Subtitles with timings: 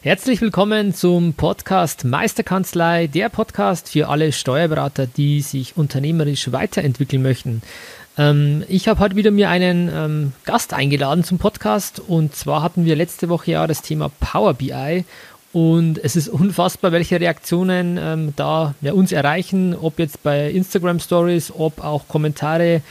[0.00, 7.62] Herzlich willkommen zum Podcast Meisterkanzlei, der Podcast für alle Steuerberater, die sich unternehmerisch weiterentwickeln möchten.
[8.16, 12.84] Ähm, ich habe heute wieder mir einen ähm, Gast eingeladen zum Podcast und zwar hatten
[12.84, 15.04] wir letzte Woche ja das Thema Power BI
[15.52, 21.00] und es ist unfassbar, welche Reaktionen ähm, da ja, uns erreichen, ob jetzt bei Instagram
[21.00, 22.82] Stories, ob auch Kommentare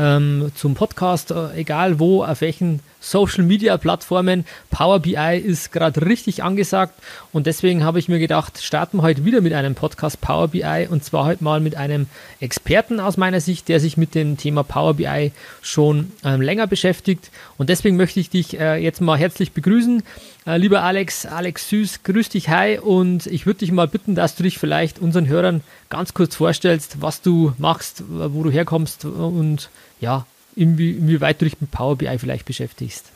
[0.00, 4.44] ähm, zum Podcast, äh, egal wo, auf welchen Social Media Plattformen.
[4.70, 6.94] Power BI ist gerade richtig angesagt
[7.32, 10.88] und deswegen habe ich mir gedacht, starten wir heute wieder mit einem Podcast Power BI
[10.90, 12.06] und zwar heute mal mit einem
[12.40, 17.30] Experten aus meiner Sicht, der sich mit dem Thema Power BI schon ähm, länger beschäftigt
[17.58, 20.02] und deswegen möchte ich dich äh, jetzt mal herzlich begrüßen.
[20.50, 24.34] Äh, lieber Alex, Alex Süß, grüß dich, hi und ich würde dich mal bitten, dass
[24.34, 29.70] du dich vielleicht unseren Hörern ganz kurz vorstellst, was du machst, wo du herkommst und
[30.00, 33.06] ja, inwie, inwieweit du dich mit Power BI vielleicht beschäftigst.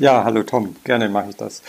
[0.00, 1.62] Ja, hallo Tom, gerne mache ich das.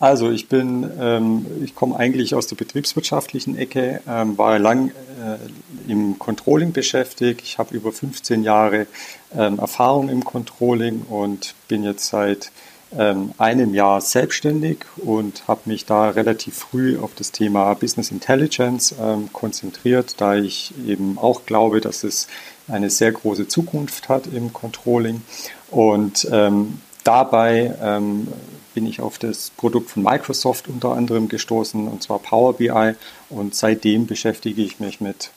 [0.00, 5.92] Also ich bin, ähm, ich komme eigentlich aus der betriebswirtschaftlichen Ecke, ähm, war lang äh,
[5.92, 7.42] im Controlling beschäftigt.
[7.42, 8.88] Ich habe über 15 Jahre
[9.36, 12.50] ähm, Erfahrung im Controlling und bin jetzt seit
[12.96, 18.94] ähm, einem Jahr selbstständig und habe mich da relativ früh auf das Thema Business Intelligence
[19.00, 22.26] ähm, konzentriert, da ich eben auch glaube, dass es
[22.68, 25.22] eine sehr große Zukunft hat im Controlling.
[25.70, 28.28] Und ähm, dabei ähm,
[28.74, 32.94] bin ich auf das Produkt von Microsoft unter anderem gestoßen, und zwar Power BI.
[33.28, 35.30] Und seitdem beschäftige ich mich mit,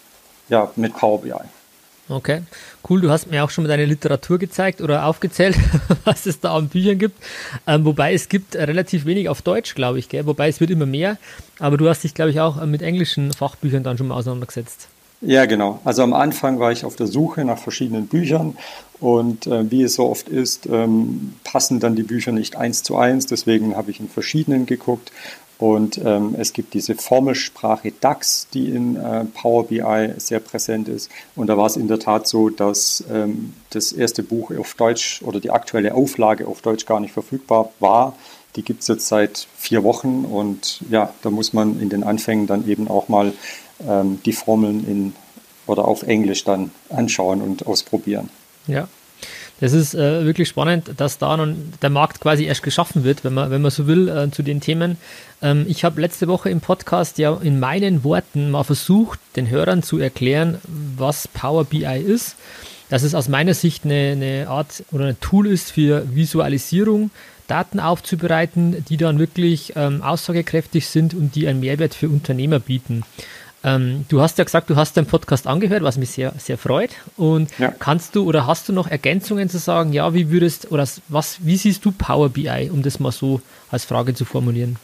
[0.49, 1.33] ja, mit Power BI.
[2.09, 2.41] Okay,
[2.89, 2.99] cool.
[2.99, 5.55] Du hast mir auch schon mal deine Literatur gezeigt oder aufgezählt,
[6.03, 7.17] was es da an Büchern gibt.
[7.65, 10.25] Ähm, wobei es gibt relativ wenig auf Deutsch, glaube ich, gell?
[10.25, 11.17] wobei es wird immer mehr.
[11.59, 14.89] Aber du hast dich, glaube ich, auch mit englischen Fachbüchern dann schon mal auseinandergesetzt.
[15.21, 15.79] Ja, genau.
[15.85, 18.57] Also am Anfang war ich auf der Suche nach verschiedenen Büchern
[18.99, 22.97] und äh, wie es so oft ist, ähm, passen dann die Bücher nicht eins zu
[22.97, 23.25] eins.
[23.25, 25.13] Deswegen habe ich in verschiedenen geguckt
[25.63, 31.09] und ähm, es gibt diese Formelsprache DAX, die in äh, Power BI sehr präsent ist.
[31.37, 35.21] Und da war es in der Tat so, dass ähm, das erste Buch auf Deutsch
[35.21, 38.13] oder die aktuelle Auflage auf Deutsch gar nicht verfügbar war.
[38.57, 42.45] Die gibt es jetzt seit vier Wochen und ja, da muss man in den Anfängen
[42.45, 43.31] dann eben auch mal
[43.87, 45.13] ähm, die Formeln in
[45.65, 48.29] oder auf Englisch dann anschauen und ausprobieren.
[48.67, 48.89] Ja,
[49.63, 53.33] das ist äh, wirklich spannend, dass da nun der Markt quasi erst geschaffen wird, wenn
[53.33, 54.97] man, wenn man so will, äh, zu den Themen.
[55.41, 59.81] Ähm, ich habe letzte Woche im Podcast ja in meinen Worten mal versucht, den Hörern
[59.81, 60.57] zu erklären,
[60.97, 62.35] was Power BI ist.
[62.89, 67.09] Dass es aus meiner Sicht eine, eine Art oder ein Tool ist für Visualisierung,
[67.47, 73.03] Daten aufzubereiten, die dann wirklich ähm, aussagekräftig sind und die einen Mehrwert für Unternehmer bieten.
[73.63, 76.91] Ähm, du hast ja gesagt, du hast den Podcast angehört, was mich sehr, sehr freut.
[77.15, 77.69] Und ja.
[77.69, 81.57] kannst du oder hast du noch Ergänzungen zu sagen, ja, wie würdest oder was, wie
[81.57, 83.41] siehst du Power BI, um das mal so
[83.71, 84.77] als Frage zu formulieren?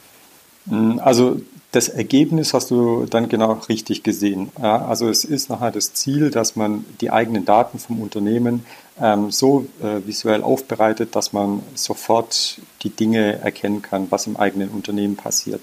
[0.66, 1.40] Mm, also
[1.72, 4.50] das Ergebnis hast du dann genau richtig gesehen.
[4.56, 8.64] Also es ist nachher das Ziel, dass man die eigenen Daten vom Unternehmen
[9.00, 14.70] ähm, so äh, visuell aufbereitet, dass man sofort die Dinge erkennen kann, was im eigenen
[14.70, 15.62] Unternehmen passiert.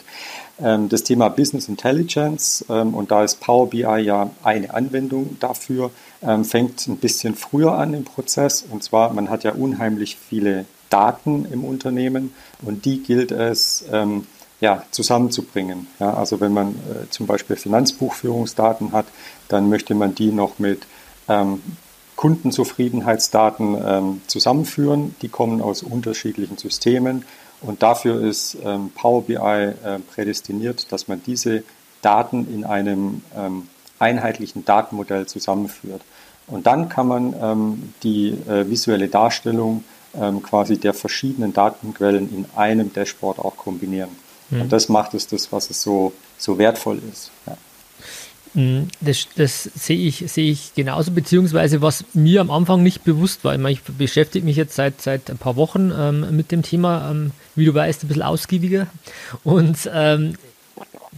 [0.61, 5.91] Ähm, das Thema Business Intelligence, ähm, und da ist Power BI ja eine Anwendung dafür,
[6.21, 8.65] ähm, fängt ein bisschen früher an im Prozess.
[8.69, 13.83] Und zwar, man hat ja unheimlich viele Daten im Unternehmen und die gilt es
[14.59, 15.87] ja, zusammenzubringen.
[15.99, 19.05] Ja, also wenn man äh, zum Beispiel Finanzbuchführungsdaten hat,
[19.47, 20.87] dann möchte man die noch mit
[21.27, 21.61] ähm,
[22.15, 25.15] Kundenzufriedenheitsdaten ähm, zusammenführen.
[25.21, 27.25] Die kommen aus unterschiedlichen Systemen
[27.61, 31.63] und dafür ist ähm, Power BI äh, prädestiniert, dass man diese
[32.01, 33.67] Daten in einem ähm,
[33.99, 36.01] einheitlichen Datenmodell zusammenführt.
[36.45, 39.83] Und dann kann man ähm, die äh, visuelle Darstellung
[40.15, 44.09] ähm, quasi der verschiedenen Datenquellen in einem Dashboard auch kombinieren.
[44.49, 44.61] Mhm.
[44.61, 47.31] Und das macht es das, was es so, so wertvoll ist.
[47.45, 47.57] Ja.
[48.57, 53.43] Mm, das, das sehe ich, sehe ich genauso, beziehungsweise was mir am Anfang nicht bewusst
[53.43, 53.53] war.
[53.53, 57.11] Ich, meine, ich beschäftige mich jetzt seit, seit ein paar Wochen ähm, mit dem Thema,
[57.11, 58.87] ähm, wie du weißt, ein bisschen ausgiebiger.
[59.43, 60.33] Und ähm,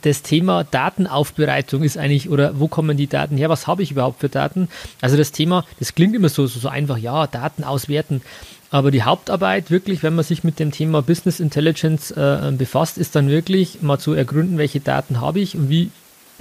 [0.01, 3.47] das Thema Datenaufbereitung ist eigentlich, oder wo kommen die Daten her?
[3.47, 4.67] Was habe ich überhaupt für Daten?
[4.99, 8.21] Also das Thema, das klingt immer so, so, so einfach, ja, Daten auswerten.
[8.69, 13.15] Aber die Hauptarbeit wirklich, wenn man sich mit dem Thema Business Intelligence äh, befasst, ist
[13.15, 15.89] dann wirklich mal zu ergründen, welche Daten habe ich und wie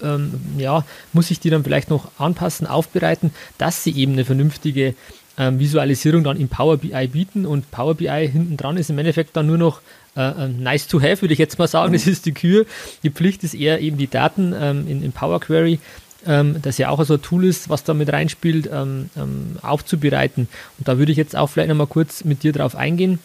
[0.02, 4.94] ähm, ja, muss ich die dann vielleicht noch anpassen, aufbereiten, dass sie eben eine vernünftige
[5.36, 7.46] ähm, Visualisierung dann in Power BI bieten.
[7.46, 9.80] Und Power BI hinten dran ist im Endeffekt dann nur noch
[10.16, 11.92] äh, äh, nice to have, würde ich jetzt mal sagen.
[11.92, 12.66] Das ist die Kür.
[13.02, 15.78] Die Pflicht ist eher eben die Daten ähm, in, in Power Query
[16.26, 20.48] ähm, das ja auch so ein Tool ist, was da mit reinspielt, ähm, ähm, aufzubereiten.
[20.78, 23.18] Und da würde ich jetzt auch vielleicht nochmal kurz mit dir drauf eingehen,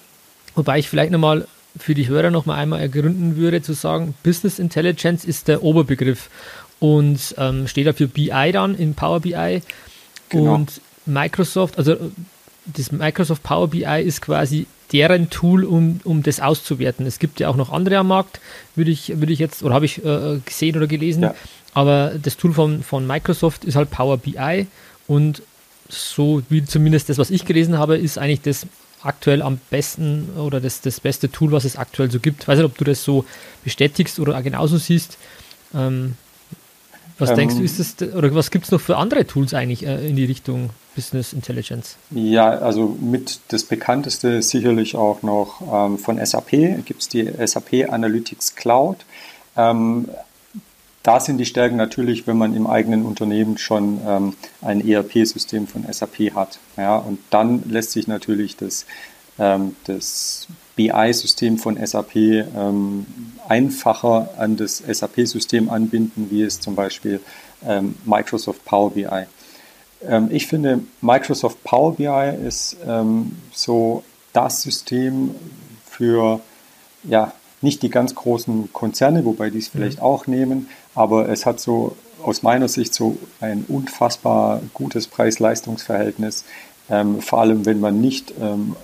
[0.55, 1.47] wobei ich vielleicht nochmal
[1.77, 6.29] für die Hörer nochmal einmal ergründen würde, zu sagen, Business Intelligence ist der Oberbegriff
[6.83, 9.61] und ähm, steht dafür BI dann in Power BI
[10.27, 10.55] genau.
[10.55, 11.95] und Microsoft, also
[12.65, 17.05] das Microsoft Power BI ist quasi deren Tool, um, um das auszuwerten.
[17.05, 18.41] Es gibt ja auch noch andere am Markt,
[18.75, 21.23] würde ich, würde ich jetzt, oder habe ich äh, gesehen oder gelesen.
[21.23, 21.35] Ja.
[21.73, 24.67] Aber das Tool von, von Microsoft ist halt Power BI
[25.07, 25.41] und
[25.87, 28.67] so wie zumindest das, was ich gelesen habe, ist eigentlich das
[29.03, 32.41] aktuell am besten oder das, das beste Tool, was es aktuell so gibt.
[32.41, 33.23] Ich weiß nicht, ob du das so
[33.63, 35.17] bestätigst oder genauso siehst.
[35.73, 36.15] Ähm,
[37.17, 39.85] was ähm, denkst du, ist das, oder was gibt es noch für andere Tools eigentlich
[39.85, 41.97] äh, in die Richtung Business Intelligence?
[42.11, 46.51] Ja, also mit das bekannteste sicherlich auch noch ähm, von SAP
[46.85, 48.97] gibt es die SAP Analytics Cloud.
[49.55, 50.09] Ähm,
[51.03, 55.85] da sind die Stärken natürlich, wenn man im eigenen Unternehmen schon ähm, ein ERP-System von
[55.91, 56.59] SAP hat.
[56.77, 58.85] Ja, und dann lässt sich natürlich das,
[59.37, 63.05] das BI-System von SAP ähm,
[63.47, 67.19] einfacher an das SAP-System anbinden, wie es zum Beispiel
[67.65, 69.25] ähm, Microsoft Power BI.
[70.07, 74.03] Ähm, ich finde, Microsoft Power BI ist ähm, so
[74.33, 75.35] das System
[75.85, 76.39] für
[77.03, 80.03] ja, nicht die ganz großen Konzerne, wobei die es vielleicht mhm.
[80.03, 86.45] auch nehmen, aber es hat so aus meiner Sicht so ein unfassbar gutes Preis-Leistungs-Verhältnis,
[86.89, 88.75] ähm, vor allem wenn man nicht ähm,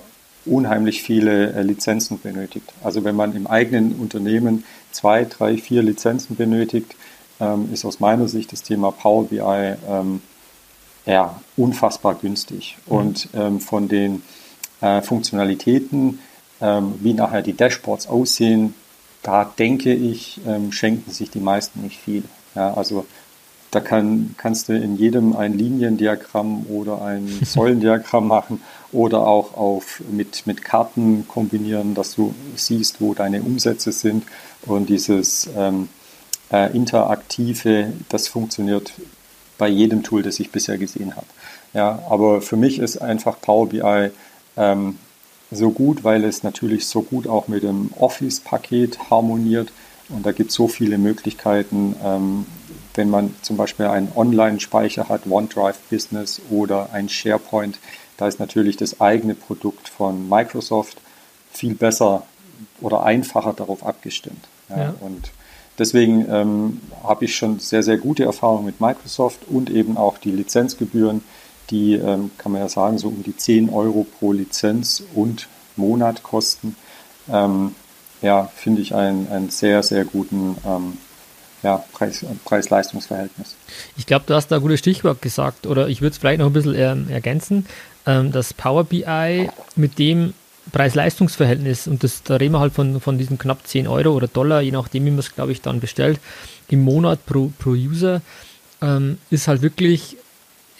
[0.50, 2.72] unheimlich viele äh, Lizenzen benötigt.
[2.84, 6.96] Also wenn man im eigenen Unternehmen zwei, drei, vier Lizenzen benötigt,
[7.40, 10.22] ähm, ist aus meiner Sicht das Thema Power BI ähm,
[11.06, 12.78] ja, unfassbar günstig.
[12.86, 12.96] Mhm.
[12.96, 14.22] Und ähm, von den
[14.82, 16.20] äh, Funktionalitäten,
[16.62, 18.74] wie nachher die Dashboards aussehen,
[19.24, 20.42] da denke ich,
[20.72, 22.24] schenken sich die meisten nicht viel.
[22.54, 23.06] Ja, also
[23.72, 28.62] da kann, kannst du in jedem ein Liniendiagramm oder ein Säulendiagramm machen
[28.92, 34.24] oder auch auf, mit, mit Karten kombinieren, dass du siehst, wo deine Umsätze sind.
[34.66, 35.90] Und dieses ähm,
[36.52, 38.94] äh, Interaktive, das funktioniert
[39.58, 41.28] bei jedem Tool, das ich bisher gesehen habe.
[41.74, 44.10] Ja, aber für mich ist einfach Power BI
[44.58, 44.98] ähm,
[45.52, 49.72] so gut, weil es natürlich so gut auch mit dem Office-Paket harmoniert.
[50.10, 52.46] Und da gibt es so viele Möglichkeiten, ähm,
[52.96, 57.80] wenn man zum Beispiel einen Online-Speicher hat, OneDrive Business oder ein SharePoint,
[58.18, 60.98] da ist natürlich das eigene Produkt von Microsoft
[61.52, 62.24] viel besser
[62.82, 64.48] oder einfacher darauf abgestimmt.
[64.70, 64.94] Ja, ja.
[65.00, 65.32] Und
[65.78, 70.32] deswegen ähm, habe ich schon sehr, sehr gute Erfahrungen mit Microsoft und eben auch die
[70.32, 71.22] Lizenzgebühren
[71.70, 76.24] die, ähm, kann man ja sagen, so um die 10 Euro pro Lizenz und Monat
[76.24, 76.76] kosten.
[77.32, 77.76] Ähm,
[78.22, 80.98] ja, finde ich einen, einen sehr, sehr guten ähm,
[81.64, 83.56] ja, Preis, Preis-Leistungs-Verhältnis.
[83.98, 86.48] Ich glaube, du hast da ein gutes Stichwort gesagt, oder ich würde es vielleicht noch
[86.48, 87.66] ein bisschen ähm, ergänzen,
[88.06, 90.34] ähm, dass Power BI mit dem
[90.72, 94.62] Preis-Leistungs-Verhältnis, und das, da reden wir halt von, von diesen knapp 10 Euro oder Dollar,
[94.62, 96.20] je nachdem, wie man es, glaube ich, dann bestellt,
[96.70, 98.22] im Monat pro, pro User,
[98.82, 100.18] ähm, ist halt wirklich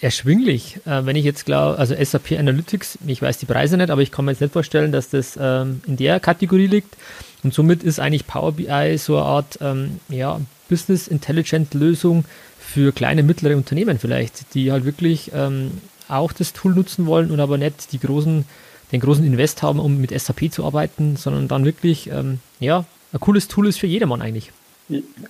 [0.00, 0.78] erschwinglich.
[0.86, 4.10] Äh, wenn ich jetzt glaube, also SAP Analytics, ich weiß die Preise nicht, aber ich
[4.10, 6.96] kann mir jetzt nicht vorstellen, dass das ähm, in der Kategorie liegt.
[7.42, 12.24] Und somit ist eigentlich Power BI so eine Art ähm, ja, Business Intelligent Lösung
[12.58, 15.72] für kleine, mittlere Unternehmen vielleicht, die halt wirklich ähm,
[16.08, 18.44] auch das Tool nutzen wollen und aber nicht die großen,
[18.92, 23.20] den großen Invest haben, um mit SAP zu arbeiten, sondern dann wirklich ähm, ja, ein
[23.20, 24.52] cooles Tool ist für jedermann eigentlich.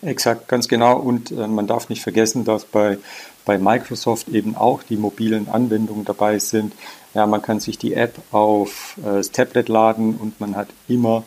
[0.02, 0.98] Exakt, ganz genau.
[0.98, 2.98] Und äh, man darf nicht vergessen, dass bei
[3.44, 6.72] bei Microsoft eben auch die mobilen Anwendungen dabei sind.
[7.14, 11.24] Ja, man kann sich die App auf äh, das Tablet laden und man hat immer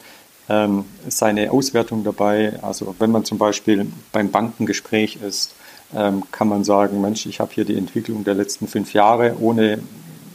[0.50, 2.60] ähm, seine Auswertung dabei.
[2.62, 5.56] Also wenn man zum Beispiel beim Bankengespräch ist,
[5.96, 9.80] ähm, kann man sagen, Mensch, ich habe hier die Entwicklung der letzten fünf Jahre, ohne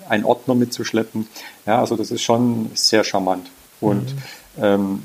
[0.09, 1.27] einen Ordner mitzuschleppen.
[1.67, 3.51] Ja, also das ist schon sehr charmant.
[3.81, 4.63] Und mhm.
[4.63, 5.03] ähm,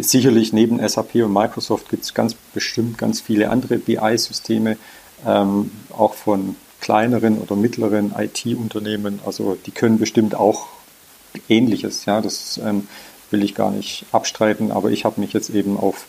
[0.00, 4.76] sicherlich neben SAP und Microsoft gibt es ganz bestimmt ganz viele andere BI-Systeme,
[5.26, 9.20] ähm, auch von kleineren oder mittleren IT-Unternehmen.
[9.24, 10.68] Also die können bestimmt auch
[11.48, 12.06] Ähnliches.
[12.06, 12.88] Ja, das ähm,
[13.30, 16.06] will ich gar nicht abstreiten, aber ich habe mich jetzt eben auf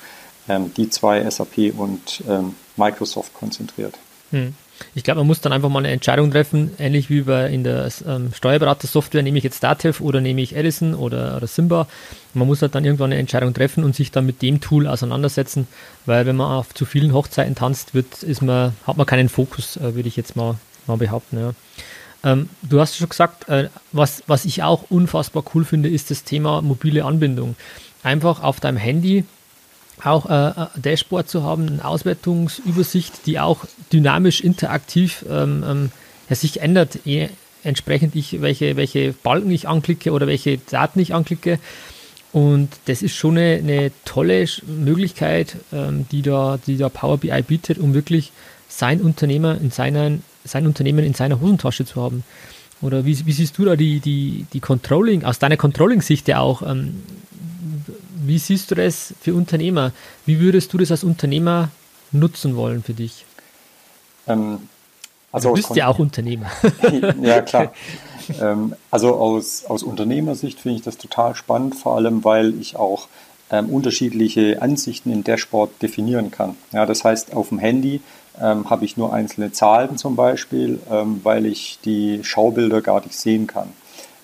[0.49, 3.97] ähm, die zwei, SAP und ähm, Microsoft konzentriert.
[4.31, 4.55] Hm.
[4.95, 7.89] Ich glaube, man muss dann einfach mal eine Entscheidung treffen, ähnlich wie bei in der
[8.07, 11.87] ähm, Steuerberatersoftware, nehme ich jetzt Datev oder nehme ich Edison oder, oder Simba.
[12.33, 15.67] Man muss halt dann irgendwann eine Entscheidung treffen und sich dann mit dem Tool auseinandersetzen,
[16.05, 19.77] weil wenn man auf zu vielen Hochzeiten tanzt, wird, ist man, hat man keinen Fokus,
[19.77, 20.57] äh, würde ich jetzt mal,
[20.87, 21.39] mal behaupten.
[21.39, 21.53] Ja.
[22.23, 26.23] Ähm, du hast schon gesagt, äh, was, was ich auch unfassbar cool finde, ist das
[26.23, 27.55] Thema mobile Anbindung.
[28.03, 29.25] Einfach auf deinem Handy
[30.03, 35.91] auch äh, ein Dashboard zu haben, eine Auswertungsübersicht, die auch dynamisch interaktiv ähm, ähm,
[36.29, 37.29] sich ändert, je,
[37.63, 41.59] entsprechend ich, welche, welche Balken ich anklicke oder welche Daten ich anklicke.
[42.31, 47.41] Und das ist schon eine, eine tolle Möglichkeit, ähm, die, da, die da Power BI
[47.41, 48.31] bietet, um wirklich
[48.69, 52.23] sein Unternehmer in seinen, sein Unternehmen in seiner Hosentasche zu haben.
[52.81, 56.61] Oder wie, wie siehst du da die, die, die Controlling, aus deiner Controlling-Sicht ja auch,
[56.61, 57.03] ähm,
[58.31, 59.91] wie siehst du das für Unternehmer?
[60.25, 61.67] Wie würdest du das als Unternehmer
[62.13, 63.25] nutzen wollen für dich?
[64.25, 64.69] Ähm,
[65.33, 66.49] also du bist ja auch Unternehmer.
[67.21, 67.73] ja, klar.
[68.41, 73.09] ähm, also aus, aus Unternehmersicht finde ich das total spannend, vor allem weil ich auch
[73.51, 76.55] ähm, unterschiedliche Ansichten im Dashboard definieren kann.
[76.71, 77.99] Ja, das heißt, auf dem Handy
[78.39, 83.19] ähm, habe ich nur einzelne Zahlen zum Beispiel, ähm, weil ich die Schaubilder gar nicht
[83.19, 83.73] sehen kann.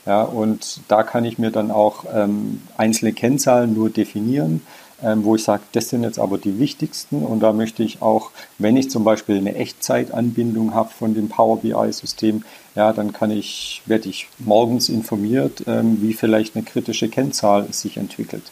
[0.07, 4.61] Ja, und da kann ich mir dann auch ähm, einzelne Kennzahlen nur definieren,
[5.03, 7.23] ähm, wo ich sage, das sind jetzt aber die wichtigsten.
[7.25, 11.59] Und da möchte ich auch, wenn ich zum Beispiel eine Echtzeitanbindung habe von dem Power
[11.59, 17.67] BI-System, ja, dann kann ich, werde ich morgens informiert, ähm, wie vielleicht eine kritische Kennzahl
[17.73, 18.43] sich entwickelt.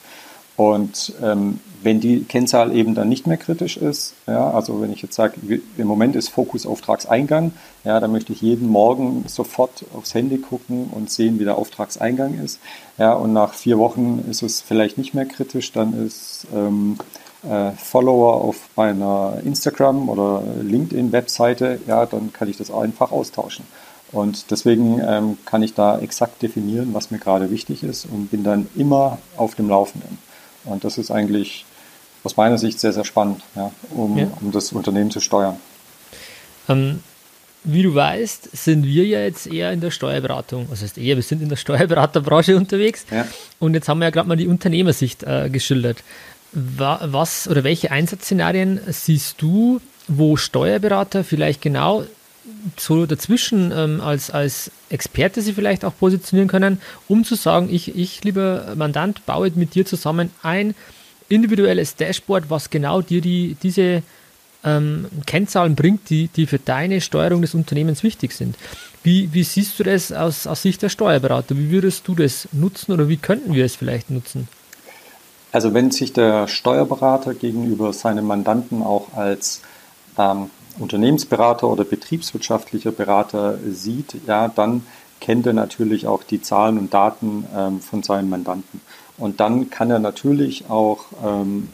[0.57, 5.01] Und ähm, wenn die Kennzahl eben dann nicht mehr kritisch ist, ja, also wenn ich
[5.01, 7.51] jetzt sage, im Moment ist Fokus Auftragseingang,
[7.83, 12.39] ja, dann möchte ich jeden Morgen sofort aufs Handy gucken und sehen, wie der Auftragseingang
[12.39, 12.59] ist.
[12.97, 16.97] Ja, und nach vier Wochen ist es vielleicht nicht mehr kritisch, dann ist ähm,
[17.43, 23.65] äh, Follower auf meiner Instagram oder LinkedIn-Webseite, ja, dann kann ich das einfach austauschen.
[24.11, 28.43] Und deswegen ähm, kann ich da exakt definieren, was mir gerade wichtig ist und bin
[28.43, 30.17] dann immer auf dem Laufenden.
[30.65, 31.65] Und das ist eigentlich
[32.23, 34.27] aus meiner Sicht sehr, sehr spannend, ja, um, ja.
[34.41, 35.57] um das Unternehmen zu steuern.
[36.67, 37.01] Ähm,
[37.63, 41.23] wie du weißt, sind wir ja jetzt eher in der Steuerberatung, was heißt eher, wir
[41.23, 43.05] sind in der Steuerberaterbranche unterwegs.
[43.11, 43.27] Ja.
[43.59, 46.03] Und jetzt haben wir ja gerade mal die Unternehmersicht äh, geschildert.
[46.51, 52.03] Was oder welche Einsatzszenarien siehst du, wo Steuerberater vielleicht genau
[52.77, 57.95] so dazwischen ähm, als, als Experte sie vielleicht auch positionieren können, um zu sagen, ich,
[57.95, 60.75] ich, lieber Mandant, baue mit dir zusammen ein
[61.29, 64.03] individuelles Dashboard, was genau dir die, diese
[64.63, 68.57] ähm, Kennzahlen bringt, die, die für deine Steuerung des Unternehmens wichtig sind.
[69.03, 71.57] Wie, wie siehst du das aus, aus Sicht der Steuerberater?
[71.57, 74.47] Wie würdest du das nutzen oder wie könnten wir es vielleicht nutzen?
[75.51, 79.61] Also wenn sich der Steuerberater gegenüber seinem Mandanten auch als
[80.17, 80.49] ähm,
[80.79, 84.85] Unternehmensberater oder betriebswirtschaftlicher Berater sieht, ja, dann
[85.21, 88.81] kennt er natürlich auch die Zahlen und Daten ähm, von seinem Mandanten.
[89.17, 91.69] Und dann kann er natürlich auch ähm,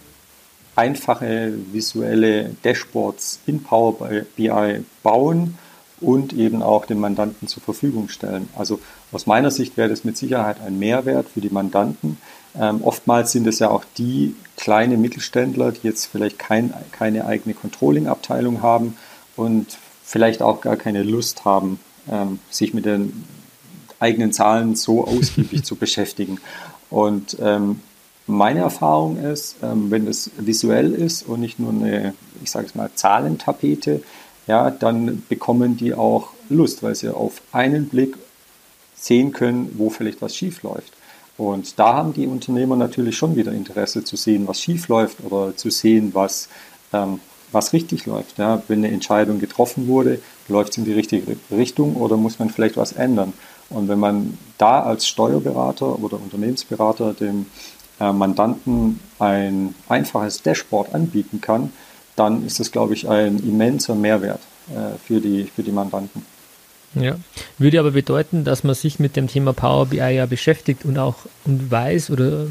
[0.75, 3.96] einfache visuelle Dashboards in Power
[4.36, 5.58] BI bauen
[6.00, 8.50] und eben auch dem Mandanten zur Verfügung stellen.
[8.55, 8.79] Also
[9.12, 12.17] aus meiner Sicht wäre das mit Sicherheit ein Mehrwert für die Mandanten.
[12.60, 17.53] Ähm, oftmals sind es ja auch die kleine Mittelständler, die jetzt vielleicht kein, keine eigene
[17.53, 18.98] Controlling-Abteilung haben
[19.36, 21.79] und vielleicht auch gar keine Lust haben,
[22.10, 23.24] ähm, sich mit den
[24.00, 26.39] eigenen Zahlen so ausgiebig zu beschäftigen.
[26.89, 27.79] Und ähm,
[28.27, 32.75] meine Erfahrung ist, ähm, wenn das visuell ist und nicht nur eine, ich sage es
[32.75, 34.03] mal, Zahlentapete,
[34.48, 38.17] ja, dann bekommen die auch Lust, weil sie auf einen Blick
[38.96, 40.93] sehen können, wo vielleicht was schief läuft.
[41.41, 45.57] Und da haben die Unternehmer natürlich schon wieder Interesse zu sehen, was schief läuft oder
[45.57, 46.50] zu sehen, was,
[46.93, 47.19] ähm,
[47.51, 48.38] was richtig läuft.
[48.38, 48.62] Ja.
[48.67, 52.77] Wenn eine Entscheidung getroffen wurde, läuft es in die richtige Richtung oder muss man vielleicht
[52.77, 53.33] was ändern.
[53.71, 57.48] Und wenn man da als Steuerberater oder Unternehmensberater dem
[58.00, 61.74] äh, Mandanten ein einfaches Dashboard anbieten kann,
[62.15, 66.24] dann ist das, glaube ich, ein immenser Mehrwert äh, für, die, für die Mandanten.
[66.93, 67.15] Ja,
[67.57, 71.15] würde aber bedeuten, dass man sich mit dem Thema Power BI ja beschäftigt und auch
[71.45, 72.48] und weiß oder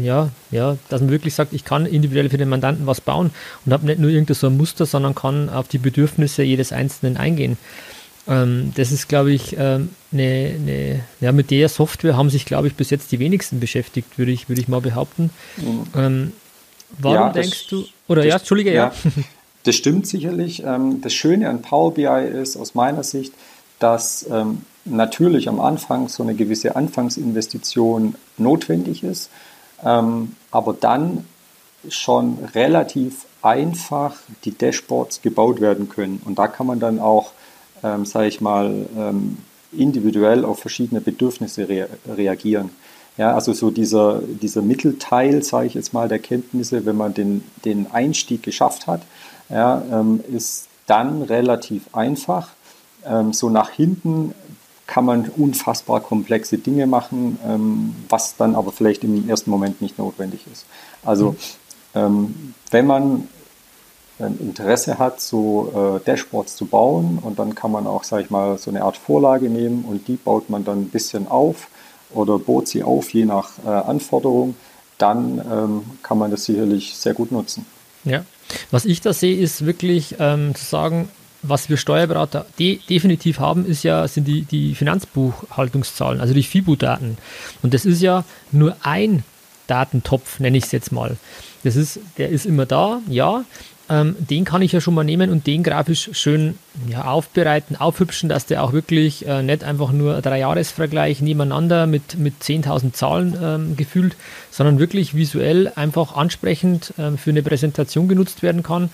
[0.00, 3.30] ja, ja, dass man wirklich sagt, ich kann individuell für den Mandanten was bauen
[3.66, 7.18] und habe nicht nur irgendein so ein Muster, sondern kann auf die Bedürfnisse jedes Einzelnen
[7.18, 7.58] eingehen.
[8.28, 12.68] Ähm, das ist, glaube ich, ähm, eine, eine, ja, mit der Software haben sich, glaube
[12.68, 15.30] ich, bis jetzt die wenigsten beschäftigt, würde ich, würde ich mal behaupten.
[15.58, 15.82] Mhm.
[15.94, 16.32] Ähm,
[16.98, 18.92] warum ja, denkst du, oder das, ja, Entschuldige, ja.
[19.04, 19.12] ja.
[19.62, 20.62] Das stimmt sicherlich.
[20.64, 23.32] Ähm, das Schöne an Power BI ist aus meiner Sicht,
[23.78, 29.30] dass ähm, natürlich am Anfang so eine gewisse Anfangsinvestition notwendig ist,
[29.84, 31.26] ähm, aber dann
[31.88, 34.14] schon relativ einfach
[34.44, 36.20] die Dashboards gebaut werden können.
[36.24, 37.32] Und da kann man dann auch,
[37.82, 39.38] ähm, sage ich mal, ähm,
[39.72, 42.70] individuell auf verschiedene Bedürfnisse rea reagieren.
[43.18, 47.42] Ja, also so dieser, dieser Mittelteil, sage ich jetzt mal, der Kenntnisse, wenn man den,
[47.64, 49.02] den Einstieg geschafft hat,
[49.48, 52.50] ja, ähm, ist dann relativ einfach.
[53.06, 54.34] Ähm, so nach hinten
[54.86, 59.98] kann man unfassbar komplexe Dinge machen, ähm, was dann aber vielleicht im ersten Moment nicht
[59.98, 60.66] notwendig ist.
[61.04, 61.36] Also mhm.
[61.94, 63.28] ähm, wenn man
[64.18, 68.56] Interesse hat, so äh, Dashboards zu bauen und dann kann man auch, sage ich mal,
[68.56, 71.68] so eine Art Vorlage nehmen und die baut man dann ein bisschen auf
[72.14, 74.54] oder bot sie auf, je nach äh, Anforderung,
[74.96, 77.66] dann kann man das sicherlich sehr gut nutzen.
[78.04, 78.24] Ja,
[78.70, 81.10] was ich da sehe, ist wirklich ähm, zu sagen,
[81.48, 87.18] was wir Steuerberater de definitiv haben, ist ja, sind die, die Finanzbuchhaltungszahlen, also die FIBU-Daten.
[87.62, 89.24] Und das ist ja nur ein
[89.66, 91.16] Datentopf, nenne ich es jetzt mal.
[91.64, 93.44] Das ist, der ist immer da, ja.
[93.88, 98.28] Ähm, den kann ich ja schon mal nehmen und den grafisch schön ja, aufbereiten, aufhübschen,
[98.28, 103.38] dass der auch wirklich äh, nicht einfach nur drei Jahresvergleich nebeneinander mit, mit 10.000 Zahlen
[103.40, 104.16] ähm, gefühlt,
[104.50, 108.90] sondern wirklich visuell einfach ansprechend ähm, für eine Präsentation genutzt werden kann.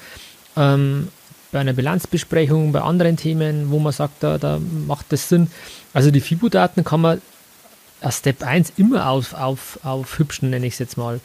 [1.53, 5.49] Bei einer Bilanzbesprechung, bei anderen Themen, wo man sagt, da, da macht das Sinn.
[5.95, 7.23] Also die FIBU-Daten kann man
[8.01, 11.21] als Step 1 immer auf, auf, aufhübschen, nenne ich es jetzt mal.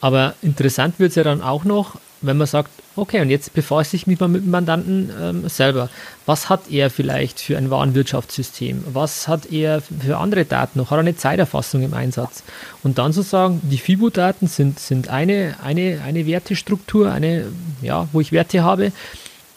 [0.00, 3.96] Aber interessant wird es ja dann auch noch, wenn man sagt, okay, und jetzt befasse
[3.96, 5.88] ich mich mal mit dem Mandanten ähm, selber.
[6.26, 8.84] Was hat er vielleicht für ein Warenwirtschaftssystem?
[8.92, 10.90] Was hat er für andere Daten noch?
[10.90, 12.42] Hat er eine Zeiterfassung im Einsatz?
[12.82, 17.46] Und dann zu sagen, die FIBU-Daten sind, sind eine, eine, eine Wertestruktur, eine,
[17.82, 18.92] ja, wo ich Werte habe.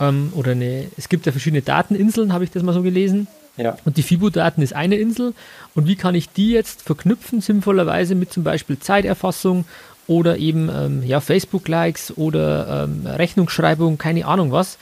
[0.02, 3.28] Ähm, oder eine, es gibt ja verschiedene Dateninseln, habe ich das mal so gelesen.
[3.56, 3.78] Ja.
[3.86, 5.34] Und die FIBU-Daten ist eine Insel.
[5.76, 9.66] Und wie kann ich die jetzt verknüpfen, sinnvollerweise mit zum Beispiel Zeiterfassung
[10.08, 14.78] oder eben ähm, ja, Facebook-Likes oder ähm, Rechnungsschreibung, keine Ahnung was.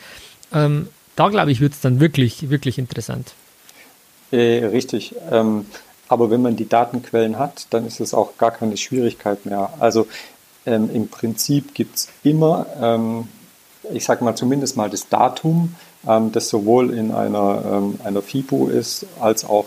[0.53, 3.33] Ähm, da glaube ich, wird es dann wirklich, wirklich interessant.
[4.31, 5.15] Äh, richtig.
[5.29, 5.65] Ähm,
[6.07, 9.73] aber wenn man die Datenquellen hat, dann ist es auch gar keine Schwierigkeit mehr.
[9.79, 10.07] Also
[10.65, 13.27] ähm, im Prinzip gibt es immer, ähm,
[13.93, 19.43] ich sage mal zumindest mal das Datum, das sowohl in einer, einer FIBO ist, als
[19.43, 19.65] auch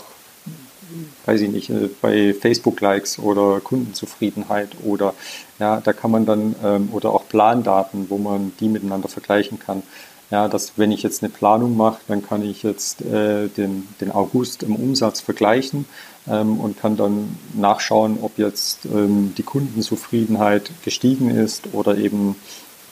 [1.24, 5.14] weiß ich nicht, äh, bei Facebook-Likes oder Kundenzufriedenheit oder
[5.58, 9.82] ja, da kann man dann ähm, oder auch Plandaten, wo man die miteinander vergleichen kann.
[10.30, 14.10] Ja, dass wenn ich jetzt eine Planung mache, dann kann ich jetzt äh, den, den
[14.10, 15.84] August im Umsatz vergleichen
[16.26, 22.36] ähm, und kann dann nachschauen, ob jetzt ähm, die Kundenzufriedenheit gestiegen ist oder eben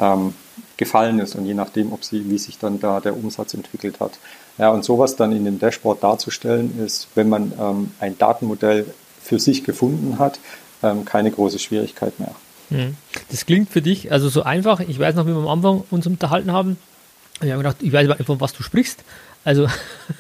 [0.01, 0.35] ähm,
[0.77, 4.13] gefallen ist und je nachdem, ob sie, wie sich dann da der Umsatz entwickelt hat.
[4.59, 8.87] Ja, und sowas dann in dem Dashboard darzustellen, ist, wenn man ähm, ein Datenmodell
[9.23, 10.39] für sich gefunden hat,
[10.83, 12.35] ähm, keine große Schwierigkeit mehr.
[12.71, 12.97] Hm.
[13.31, 14.81] Das klingt für dich also so einfach.
[14.81, 16.79] Ich weiß noch, wie wir am Anfang uns unterhalten haben.
[17.41, 19.03] Wir haben gedacht, ich weiß nicht, von was du sprichst.
[19.43, 19.67] Also,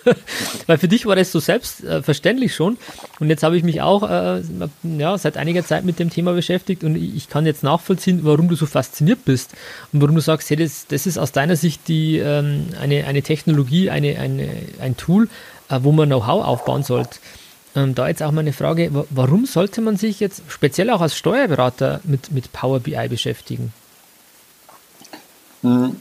[0.66, 2.78] weil für dich war das so selbstverständlich schon.
[3.18, 4.42] Und jetzt habe ich mich auch äh,
[4.83, 8.56] ja, seit einiger Zeit mit dem Thema beschäftigt und ich kann jetzt nachvollziehen, warum du
[8.56, 9.52] so fasziniert bist
[9.92, 13.22] und warum du sagst, hey, das, das ist aus deiner Sicht die, ähm, eine, eine
[13.22, 14.48] Technologie, eine, eine,
[14.80, 15.28] ein Tool,
[15.68, 17.18] äh, wo man Know-how aufbauen sollte.
[17.76, 21.14] Ähm, da jetzt auch mal eine Frage, warum sollte man sich jetzt speziell auch als
[21.14, 23.72] Steuerberater mit, mit Power BI beschäftigen?
[25.62, 25.96] Hm,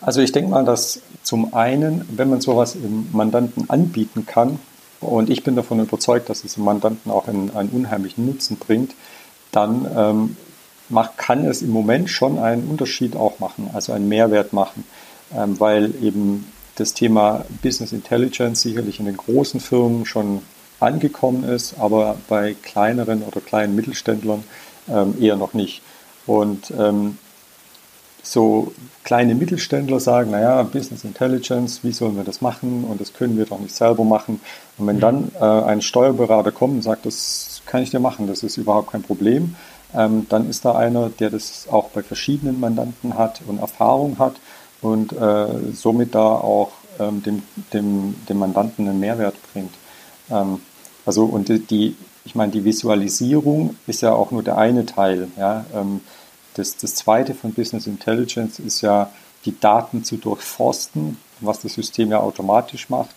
[0.00, 4.58] also ich denke mal, dass zum einen, wenn man sowas im Mandanten anbieten kann,
[5.00, 8.94] und ich bin davon überzeugt, dass es dem Mandanten auch einen, einen unheimlichen Nutzen bringt,
[9.52, 10.36] dann ähm,
[10.88, 14.84] macht, kann es im Moment schon einen Unterschied auch machen, also einen Mehrwert machen,
[15.34, 20.42] ähm, weil eben das Thema Business Intelligence sicherlich in den großen Firmen schon
[20.80, 24.42] angekommen ist, aber bei kleineren oder kleinen Mittelständlern
[24.88, 25.82] ähm, eher noch nicht.
[26.26, 27.18] Und ähm,
[28.24, 28.72] so
[29.04, 33.44] kleine Mittelständler sagen, naja, Business Intelligence, wie sollen wir das machen und das können wir
[33.44, 34.40] doch nicht selber machen.
[34.78, 35.00] Und wenn mhm.
[35.00, 38.90] dann äh, ein Steuerberater kommt und sagt, das kann ich dir machen, das ist überhaupt
[38.90, 39.56] kein Problem,
[39.94, 44.36] ähm, dann ist da einer, der das auch bei verschiedenen Mandanten hat und Erfahrung hat
[44.80, 49.74] und äh, somit da auch ähm, dem, dem, dem Mandanten einen Mehrwert bringt.
[50.30, 50.60] Ähm,
[51.06, 55.28] also und die, die, ich meine, die Visualisierung ist ja auch nur der eine Teil.
[55.36, 56.00] Ja, ähm,
[56.54, 59.10] das, das zweite von Business Intelligence ist ja,
[59.44, 63.14] die Daten zu durchforsten, was das System ja automatisch macht,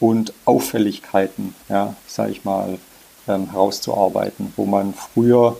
[0.00, 2.78] und Auffälligkeiten, ja, sage ich mal,
[3.26, 5.56] ähm, herauszuarbeiten, wo man früher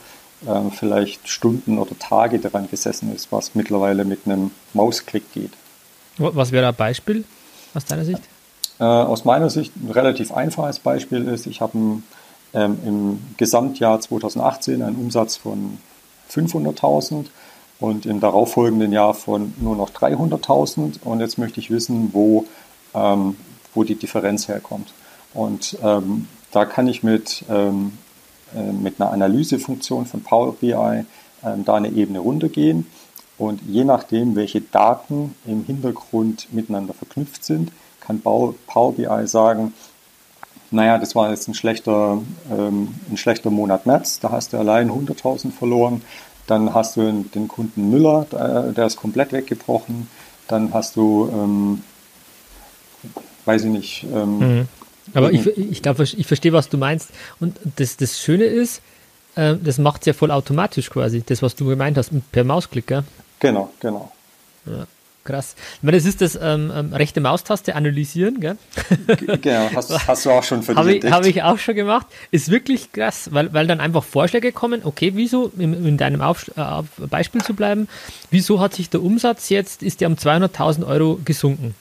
[0.46, 5.52] ähm, vielleicht Stunden oder Tage daran gesessen ist, was mittlerweile mit einem Mausklick geht.
[6.18, 7.24] Was wäre ein Beispiel
[7.74, 8.22] aus deiner Sicht?
[8.78, 11.76] Äh, aus meiner Sicht ein relativ einfaches Beispiel ist, ich habe
[12.54, 15.78] ähm, im Gesamtjahr 2018 einen Umsatz von
[16.30, 17.26] 500.000
[17.80, 22.46] und im darauffolgenden Jahr von nur noch 300.000 und jetzt möchte ich wissen, wo,
[22.94, 23.36] ähm,
[23.74, 24.92] wo die Differenz herkommt.
[25.34, 27.92] Und ähm, da kann ich mit, ähm,
[28.54, 32.86] äh, mit einer Analysefunktion von Power BI ähm, da eine Ebene runtergehen
[33.38, 39.74] und je nachdem, welche Daten im Hintergrund miteinander verknüpft sind, kann Power BI sagen,
[40.70, 44.90] naja, das war jetzt ein schlechter, ähm, ein schlechter Monat März, da hast du allein
[44.90, 46.02] 100.000 verloren.
[46.46, 50.08] Dann hast du den Kunden Müller, der ist komplett weggebrochen.
[50.46, 51.82] Dann hast du, ähm,
[53.44, 54.06] weiß ich nicht.
[54.10, 54.68] Ähm, mhm.
[55.12, 57.10] Aber ich, ich glaube, ich verstehe, was du meinst.
[57.38, 58.80] Und das, das Schöne ist,
[59.34, 62.86] äh, das macht es ja voll automatisch quasi, das, was du gemeint hast, per Mausklick,
[62.86, 63.04] gell?
[63.40, 64.10] Genau, genau.
[64.64, 64.86] Ja.
[65.24, 65.56] Krass.
[65.76, 68.56] Ich meine, das ist das ähm, ähm, rechte Maustaste analysieren, gell?
[69.42, 72.06] Genau, hast, hast du auch schon für Habe ich, hab ich auch schon gemacht.
[72.30, 76.50] Ist wirklich krass, weil, weil dann einfach Vorschläge kommen, okay, wieso, in, in deinem Auf,
[76.56, 77.88] äh, Beispiel zu bleiben,
[78.30, 81.74] wieso hat sich der Umsatz jetzt, ist der um 200.000 Euro gesunken?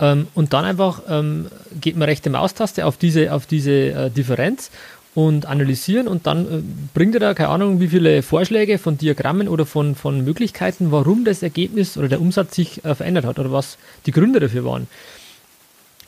[0.00, 1.46] Ähm, und dann einfach ähm,
[1.80, 4.70] geht man rechte Maustaste auf diese, auf diese äh, Differenz
[5.14, 6.62] und analysieren und dann äh,
[6.94, 11.24] bringt er da, keine Ahnung, wie viele Vorschläge von Diagrammen oder von, von Möglichkeiten, warum
[11.24, 14.88] das Ergebnis oder der Umsatz sich äh, verändert hat oder was die Gründe dafür waren.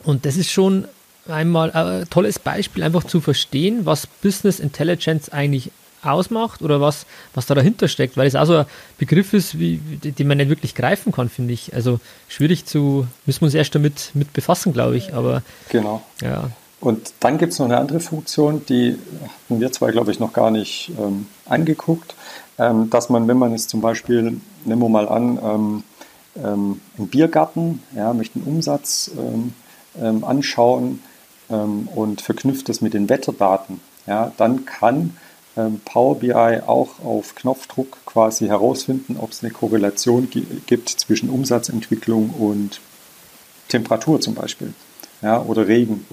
[0.04, 0.86] Und das ist schon
[1.28, 5.70] einmal ein tolles Beispiel, einfach zu verstehen, was Business Intelligence eigentlich
[6.02, 8.66] ausmacht oder was, was da dahinter steckt, weil es auch so ein
[8.98, 11.74] Begriff ist, wie, den man nicht wirklich greifen kann, finde ich.
[11.74, 15.14] Also schwierig zu, müssen wir uns erst damit mit befassen, glaube ich.
[15.14, 16.02] Aber genau.
[16.20, 16.50] Ja.
[16.84, 20.34] Und dann gibt es noch eine andere Funktion, die hatten wir zwei, glaube ich, noch
[20.34, 22.14] gar nicht ähm, angeguckt,
[22.58, 25.84] ähm, dass man, wenn man jetzt zum Beispiel, nehmen wir mal an, ähm,
[26.36, 29.54] ähm einen Biergarten, ja, möchte einen Umsatz ähm,
[30.00, 31.00] ähm, anschauen
[31.48, 35.14] und verknüpft das mit den Wetterdaten, ja, dann kann
[35.84, 36.32] Power BI
[36.66, 40.30] auch auf Knopfdruck quasi herausfinden, ob es eine Korrelation
[40.66, 42.80] gibt zwischen Umsatzentwicklung und
[43.68, 44.72] Temperatur zum Beispiel
[45.24, 46.06] ja, oder Regen.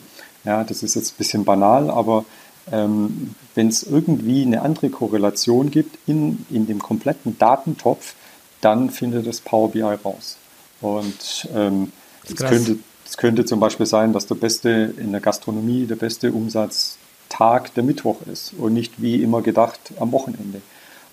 [0.43, 2.25] Ja, das ist jetzt ein bisschen banal, aber
[2.71, 8.15] ähm, wenn es irgendwie eine andere Korrelation gibt in, in dem kompletten Datentopf,
[8.61, 10.37] dann findet das Power BI raus.
[10.81, 11.91] Und ähm,
[12.23, 12.77] es könnte,
[13.17, 18.21] könnte zum Beispiel sein, dass der beste in der Gastronomie der beste Umsatztag der Mittwoch
[18.31, 20.61] ist und nicht wie immer gedacht am Wochenende.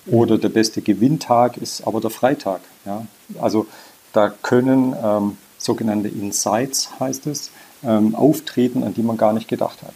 [0.06, 2.60] Oder der beste Gewinntag ist aber der Freitag.
[2.86, 3.06] Ja?
[3.40, 3.66] Also
[4.12, 7.50] da können ähm, sogenannte Insights, heißt es,
[7.84, 9.94] ähm, auftreten, an die man gar nicht gedacht hat.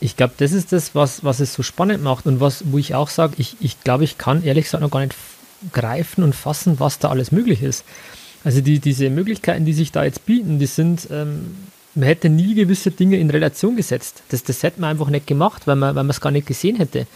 [0.00, 2.94] Ich glaube, das ist das, was, was es so spannend macht und was, wo ich
[2.94, 5.14] auch sage, ich, ich glaube, ich kann ehrlich gesagt noch gar nicht
[5.72, 7.84] greifen und fassen, was da alles möglich ist.
[8.42, 11.54] Also die, diese Möglichkeiten, die sich da jetzt bieten, die sind, ähm,
[11.94, 14.22] man hätte nie gewisse Dinge in Relation gesetzt.
[14.30, 17.06] Das, das hätte man einfach nicht gemacht, weil man, es gar nicht gesehen hätte.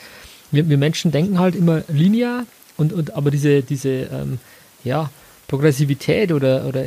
[0.50, 2.44] Wir, wir Menschen denken halt immer linear
[2.76, 4.38] und, und aber diese, diese ähm,
[4.84, 5.10] ja,
[5.48, 6.84] Progressivität oder, oder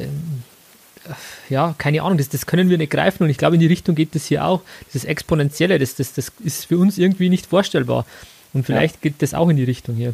[1.50, 3.96] ja, keine Ahnung, das, das können wir nicht greifen und ich glaube, in die Richtung
[3.96, 4.62] geht das hier auch.
[4.88, 8.06] Dieses Exponentielle, das, das, das ist für uns irgendwie nicht vorstellbar.
[8.54, 9.02] Und vielleicht ja.
[9.04, 10.14] geht das auch in die Richtung hier.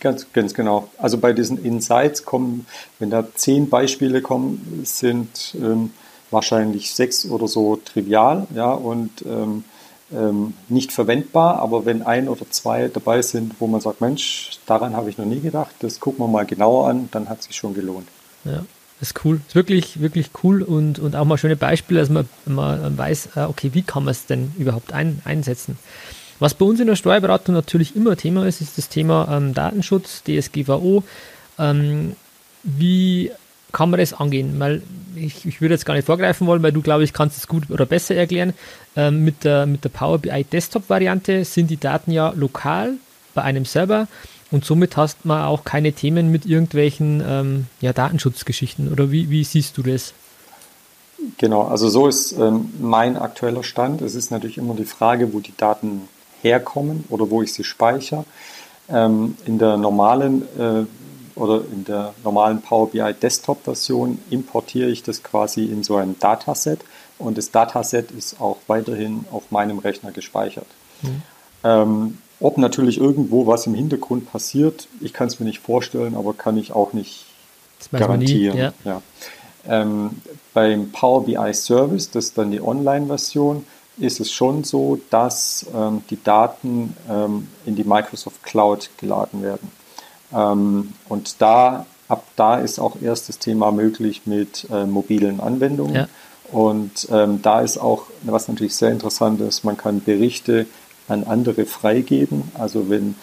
[0.00, 0.88] Ganz, ganz genau.
[0.98, 2.66] Also bei diesen Insights kommen,
[2.98, 5.90] wenn da zehn Beispiele kommen, sind ähm,
[6.30, 9.64] wahrscheinlich sechs oder so trivial, ja, und ähm,
[10.12, 11.58] ähm, nicht verwendbar.
[11.60, 15.24] Aber wenn ein oder zwei dabei sind, wo man sagt, Mensch, daran habe ich noch
[15.24, 18.08] nie gedacht, das gucken wir mal genauer an, dann hat es sich schon gelohnt.
[18.44, 18.64] Ja.
[19.00, 19.38] Das ist cool.
[19.38, 23.30] Das ist wirklich, wirklich cool und, und auch mal schöne Beispiele, dass man, man weiß,
[23.36, 25.78] äh, okay, wie kann man es denn überhaupt ein, einsetzen.
[26.38, 30.22] Was bei uns in der Steuerberatung natürlich immer Thema ist, ist das Thema ähm, Datenschutz,
[30.24, 31.02] DSGVO.
[31.58, 32.16] Ähm,
[32.62, 33.30] wie
[33.72, 34.58] kann man das angehen?
[34.58, 34.82] Weil
[35.16, 37.70] ich, ich würde jetzt gar nicht vorgreifen wollen, weil du, glaube ich, kannst es gut
[37.70, 38.54] oder besser erklären.
[38.96, 42.94] Ähm, mit, der, mit der Power BI Desktop-Variante sind die Daten ja lokal
[43.34, 44.08] bei einem Server
[44.54, 48.92] und somit hast man auch keine Themen mit irgendwelchen ähm, ja, Datenschutzgeschichten.
[48.92, 50.14] Oder wie, wie siehst du das?
[51.38, 54.00] Genau, also so ist ähm, mein aktueller Stand.
[54.00, 56.08] Es ist natürlich immer die Frage, wo die Daten
[56.40, 58.24] herkommen oder wo ich sie speichere.
[58.88, 60.84] Ähm, in der normalen äh,
[61.34, 66.16] oder in der normalen Power BI Desktop Version importiere ich das quasi in so ein
[66.20, 66.78] Dataset
[67.18, 70.68] und das Dataset ist auch weiterhin auf meinem Rechner gespeichert.
[71.02, 71.22] Mhm.
[71.64, 76.34] Ähm, ob natürlich irgendwo was im Hintergrund passiert, ich kann es mir nicht vorstellen, aber
[76.34, 77.24] kann ich auch nicht
[77.90, 78.54] garantieren.
[78.54, 78.72] Nie, ja.
[78.84, 79.02] Ja.
[79.66, 80.10] Ähm,
[80.52, 83.64] beim Power BI Service, das ist dann die Online-Version,
[83.96, 89.70] ist es schon so, dass ähm, die Daten ähm, in die Microsoft Cloud geladen werden.
[90.30, 95.94] Ähm, und da, ab da ist auch erst das Thema möglich mit äh, mobilen Anwendungen.
[95.94, 96.08] Ja.
[96.52, 100.66] Und ähm, da ist auch, was natürlich sehr interessant ist, man kann Berichte
[101.08, 102.50] an andere freigeben.
[102.54, 103.14] Also wenn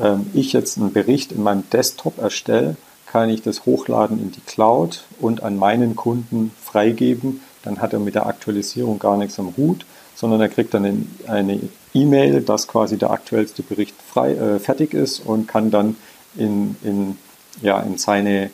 [0.00, 4.40] ähm, ich jetzt einen Bericht in meinem Desktop erstelle, kann ich das hochladen in die
[4.40, 7.40] Cloud und an meinen Kunden freigeben.
[7.62, 11.60] Dann hat er mit der Aktualisierung gar nichts am Hut, sondern er kriegt dann eine
[11.94, 15.96] E-Mail, dass quasi der aktuellste Bericht frei, äh, fertig ist und kann dann
[16.36, 17.16] in, in,
[17.62, 18.50] ja, in seine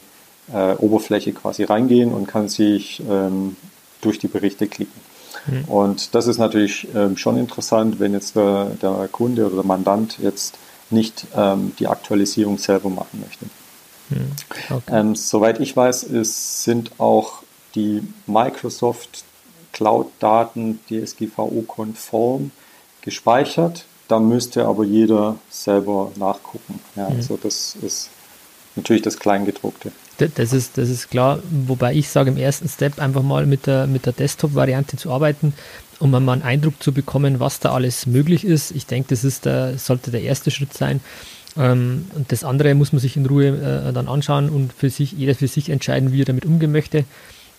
[0.52, 3.56] äh, Oberfläche quasi reingehen und kann sich ähm,
[4.00, 5.00] durch die Berichte klicken.
[5.46, 5.64] Mhm.
[5.64, 10.18] Und das ist natürlich ähm, schon interessant, wenn jetzt der, der, Kunde oder der Mandant
[10.20, 10.56] jetzt
[10.90, 13.46] nicht ähm, die Aktualisierung selber machen möchte.
[14.10, 14.32] Mhm.
[14.70, 14.92] Okay.
[14.94, 17.42] Ähm, soweit ich weiß, ist, sind auch
[17.74, 19.24] die Microsoft
[19.72, 22.50] Cloud-Daten DSGVO-konform
[23.00, 23.86] gespeichert.
[24.08, 26.80] Da müsste aber jeder selber nachgucken.
[26.96, 27.16] Ja, mhm.
[27.16, 28.10] Also das ist
[28.76, 29.92] natürlich das Kleingedruckte.
[30.34, 33.86] Das ist, das ist klar, wobei ich sage, im ersten Step einfach mal mit der,
[33.86, 35.54] mit der Desktop-Variante zu arbeiten,
[35.98, 38.72] um mal einen Eindruck zu bekommen, was da alles möglich ist.
[38.72, 41.00] Ich denke, das ist der, sollte der erste Schritt sein.
[41.56, 45.12] Ähm, und das andere muss man sich in Ruhe äh, dann anschauen und für sich,
[45.12, 47.04] jeder für sich entscheiden, wie er damit umgehen möchte.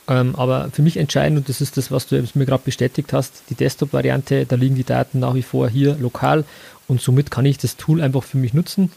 [0.07, 3.43] Ähm, aber für mich entscheidend, und das ist das, was du mir gerade bestätigt hast,
[3.49, 6.43] die Desktop-Variante, da liegen die Daten nach wie vor hier lokal
[6.87, 8.91] und somit kann ich das Tool einfach für mich nutzen.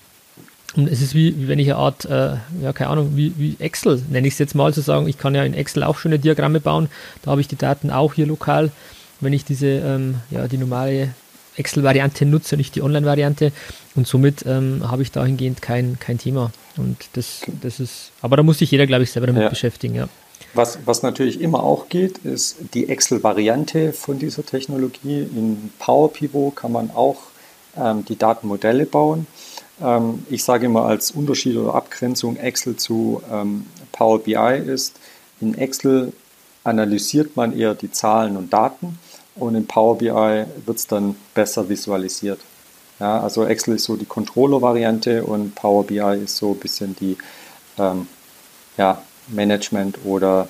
[0.76, 3.56] Und es ist wie, wie wenn ich eine Art, äh, ja, keine Ahnung, wie, wie
[3.58, 6.18] Excel, nenne ich es jetzt mal, zu sagen, ich kann ja in Excel auch schöne
[6.18, 6.88] Diagramme bauen,
[7.22, 8.70] da habe ich die Daten auch hier lokal,
[9.20, 11.14] wenn ich diese, ähm, ja, die normale
[11.56, 13.52] Excel-Variante nutze, nicht die Online-Variante.
[13.94, 16.52] Und somit ähm, habe ich dahingehend kein, kein Thema.
[16.76, 19.48] Und das, das ist, aber da muss sich jeder, glaube ich, selber damit ja.
[19.48, 20.08] beschäftigen, ja.
[20.52, 25.20] Was, was natürlich immer auch geht, ist die Excel-Variante von dieser Technologie.
[25.20, 27.16] In Power Pivot kann man auch
[27.76, 29.26] ähm, die Datenmodelle bauen.
[29.80, 34.98] Ähm, ich sage immer als Unterschied oder Abgrenzung Excel zu ähm, Power BI ist,
[35.40, 36.12] in Excel
[36.64, 38.98] analysiert man eher die Zahlen und Daten
[39.34, 42.40] und in Power BI wird es dann besser visualisiert.
[42.98, 47.18] Ja, also Excel ist so die Controller-Variante und Power BI ist so ein bisschen die
[47.78, 48.08] ähm,
[48.78, 50.48] ja, Management- oder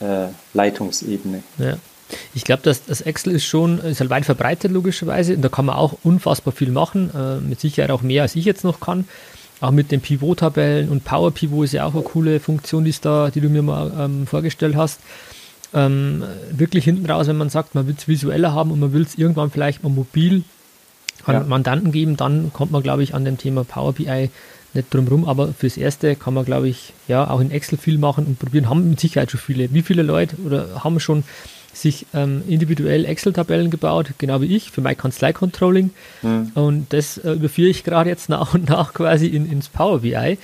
[0.00, 1.42] äh, Leitungsebene.
[1.58, 1.76] Ja.
[2.34, 5.66] Ich glaube, dass das Excel ist schon ist halt weit verbreitet logischerweise und da kann
[5.66, 9.06] man auch unfassbar viel machen, äh, mit Sicherheit auch mehr als ich jetzt noch kann.
[9.60, 13.30] Auch mit den Pivot-Tabellen und Power Pivot ist ja auch eine coole Funktion, die, da,
[13.30, 15.00] die du mir mal ähm, vorgestellt hast.
[15.74, 19.02] Ähm, wirklich hinten raus, wenn man sagt, man will es visueller haben und man will
[19.02, 20.44] es irgendwann vielleicht mal mobil
[21.24, 21.40] an ja.
[21.40, 24.30] Mandanten geben, dann kommt man, glaube ich, an dem Thema Power BI
[24.74, 27.98] nicht drum rum, aber fürs Erste kann man, glaube ich, ja, auch in Excel viel
[27.98, 28.68] machen und probieren.
[28.68, 29.72] Haben mit Sicherheit schon viele.
[29.72, 31.24] Wie viele Leute oder haben schon
[31.72, 35.90] sich ähm, individuell Excel-Tabellen gebaut, genau wie ich, für mein Kanzlei-Controlling.
[36.22, 36.52] Mhm.
[36.54, 40.38] Und das äh, überführe ich gerade jetzt nach und nach quasi in, ins Power BI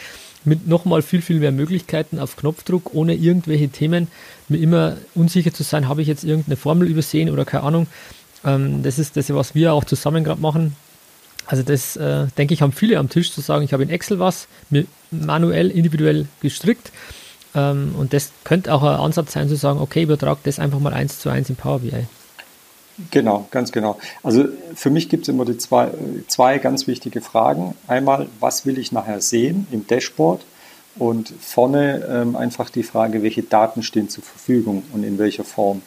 [0.45, 4.09] mit nochmal viel, viel mehr Möglichkeiten auf Knopfdruck, ohne irgendwelche Themen,
[4.49, 7.87] mir immer unsicher zu sein, habe ich jetzt irgendeine Formel übersehen oder keine Ahnung.
[8.45, 10.77] Ähm, das ist das, was wir auch zusammen gerade machen.
[11.47, 14.19] Also das, äh, denke ich, haben viele am Tisch zu sagen, ich habe in Excel
[14.19, 16.91] was, mir manuell, individuell gestrickt.
[17.55, 20.93] Ähm, und das könnte auch ein Ansatz sein zu sagen, okay, übertrag das einfach mal
[20.93, 22.07] eins zu eins in Power BI.
[23.11, 23.99] Genau, ganz genau.
[24.23, 25.91] Also für mich gibt es immer die zwei,
[26.29, 27.75] zwei ganz wichtige Fragen.
[27.89, 30.45] Einmal, was will ich nachher sehen im Dashboard?
[30.97, 35.83] Und vorne ähm, einfach die Frage, welche Daten stehen zur Verfügung und in welcher Form.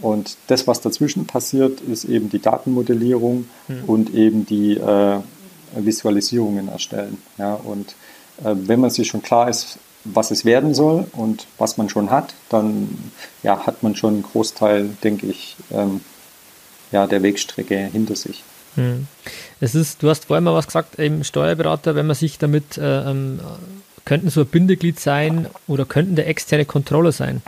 [0.00, 3.84] Und das, was dazwischen passiert, ist eben die Datenmodellierung mhm.
[3.88, 5.18] und eben die äh,
[5.74, 7.18] Visualisierungen erstellen.
[7.36, 7.96] Ja, und
[8.44, 12.10] äh, wenn man sich schon klar ist, was es werden soll und was man schon
[12.10, 13.12] hat, dann
[13.42, 16.00] ja, hat man schon einen Großteil, denke ich, ähm,
[16.92, 18.42] ja, der Wegstrecke hinter sich.
[18.76, 19.06] Mhm.
[19.60, 23.10] Es ist, du hast vorhin mal was gesagt, eben Steuerberater, wenn man sich damit, äh,
[23.10, 23.40] ähm,
[24.04, 27.42] könnten so ein Bindeglied sein oder könnten der externe Controller sein.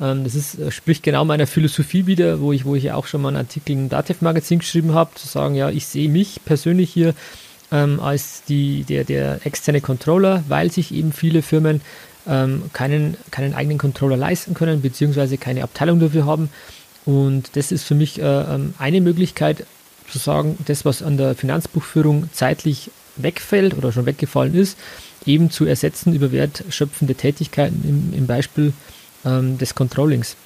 [0.00, 3.22] Ähm, das ist, äh, spricht genau meiner Philosophie wieder, wo ich, wo ich auch schon
[3.22, 7.14] mal einen Artikel im Dativ-Magazin geschrieben habe, zu sagen, ja, ich sehe mich persönlich hier
[7.72, 11.80] ähm, als die, der, der externe Controller, weil sich eben viele Firmen
[12.28, 16.50] ähm, keinen, keinen eigenen Controller leisten können, beziehungsweise keine Abteilung dafür haben.
[17.04, 19.66] Und das ist für mich äh, ähm, eine Möglichkeit,
[20.08, 24.78] zu sagen, das, was an der Finanzbuchführung zeitlich wegfällt oder schon weggefallen ist,
[25.24, 28.74] eben zu ersetzen über wertschöpfende Tätigkeiten im, im Beispiel
[29.24, 30.36] ähm, des Controllings.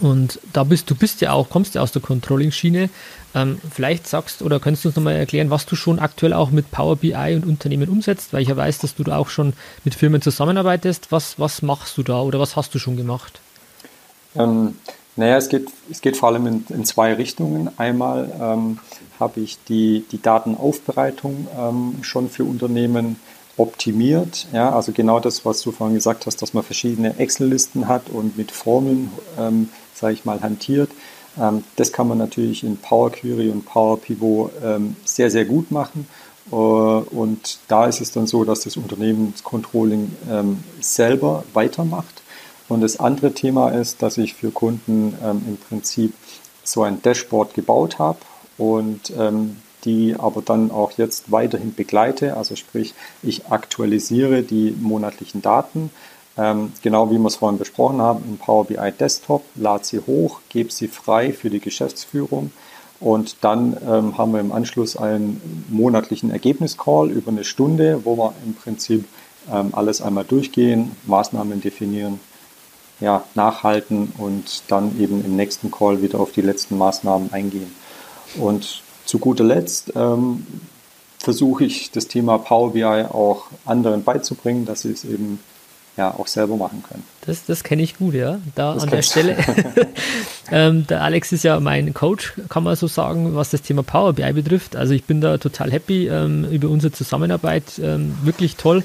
[0.00, 2.90] Und da bist du bist ja auch, kommst ja aus der Controlling-Schiene.
[3.34, 6.70] Ähm, vielleicht sagst oder könntest du uns nochmal erklären, was du schon aktuell auch mit
[6.70, 9.94] Power BI und Unternehmen umsetzt, weil ich ja weiß, dass du da auch schon mit
[9.94, 11.12] Firmen zusammenarbeitest.
[11.12, 13.40] Was, was machst du da oder was hast du schon gemacht?
[14.34, 14.76] Ähm,
[15.16, 17.70] naja, es geht, es geht vor allem in, in zwei Richtungen.
[17.78, 18.78] Einmal ähm,
[19.18, 23.16] habe ich die, die Datenaufbereitung ähm, schon für Unternehmen
[23.56, 24.46] optimiert.
[24.52, 28.36] Ja, also genau das, was du vorhin gesagt hast, dass man verschiedene Excel-Listen hat und
[28.36, 30.90] mit Formeln, ähm, sage ich mal, hantiert.
[31.38, 35.70] Ähm, das kann man natürlich in Power Query und Power Pivot ähm, sehr, sehr gut
[35.70, 36.06] machen.
[36.48, 42.22] und da ist es dann so, dass das Unternehmenscontrolling ähm, selber weitermacht.
[42.68, 46.14] Und das andere Thema ist, dass ich für Kunden ähm, im Prinzip
[46.64, 48.18] so ein Dashboard gebaut habe
[48.58, 52.36] und ähm, die aber dann auch jetzt weiterhin begleite.
[52.36, 55.90] Also sprich, ich aktualisiere die monatlichen Daten,
[56.36, 60.40] ähm, genau wie wir es vorhin besprochen haben, im Power BI Desktop, lade sie hoch,
[60.50, 62.50] gebe sie frei für die Geschäftsführung
[63.00, 68.34] und dann ähm, haben wir im Anschluss einen monatlichen Ergebniscall über eine Stunde, wo wir
[68.44, 69.04] im Prinzip
[69.52, 72.20] ähm, alles einmal durchgehen, Maßnahmen definieren,
[73.00, 77.74] ja, nachhalten und dann eben im nächsten Call wieder auf die letzten Maßnahmen eingehen.
[78.38, 80.46] Und zu guter Letzt ähm,
[81.18, 85.40] versuche ich das Thema Power BI auch anderen beizubringen, dass sie es eben
[85.96, 87.02] ja auch selber machen können.
[87.22, 88.38] Das, das kenne ich gut, ja.
[88.54, 89.36] Da das an der Stelle.
[90.52, 94.12] ähm, der Alex ist ja mein Coach, kann man so sagen, was das Thema Power
[94.12, 94.76] BI betrifft.
[94.76, 97.80] Also ich bin da total happy ähm, über unsere Zusammenarbeit.
[97.82, 98.84] Ähm, wirklich toll,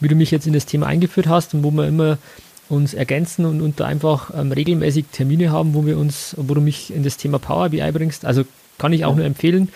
[0.00, 2.18] wie du mich jetzt in das Thema eingeführt hast und wo wir immer
[2.68, 6.60] uns ergänzen und, und da einfach ähm, regelmäßig Termine haben, wo wir uns, wo du
[6.60, 8.24] mich in das Thema Power BI bringst.
[8.24, 8.44] Also
[8.82, 9.68] kann ich auch nur empfehlen.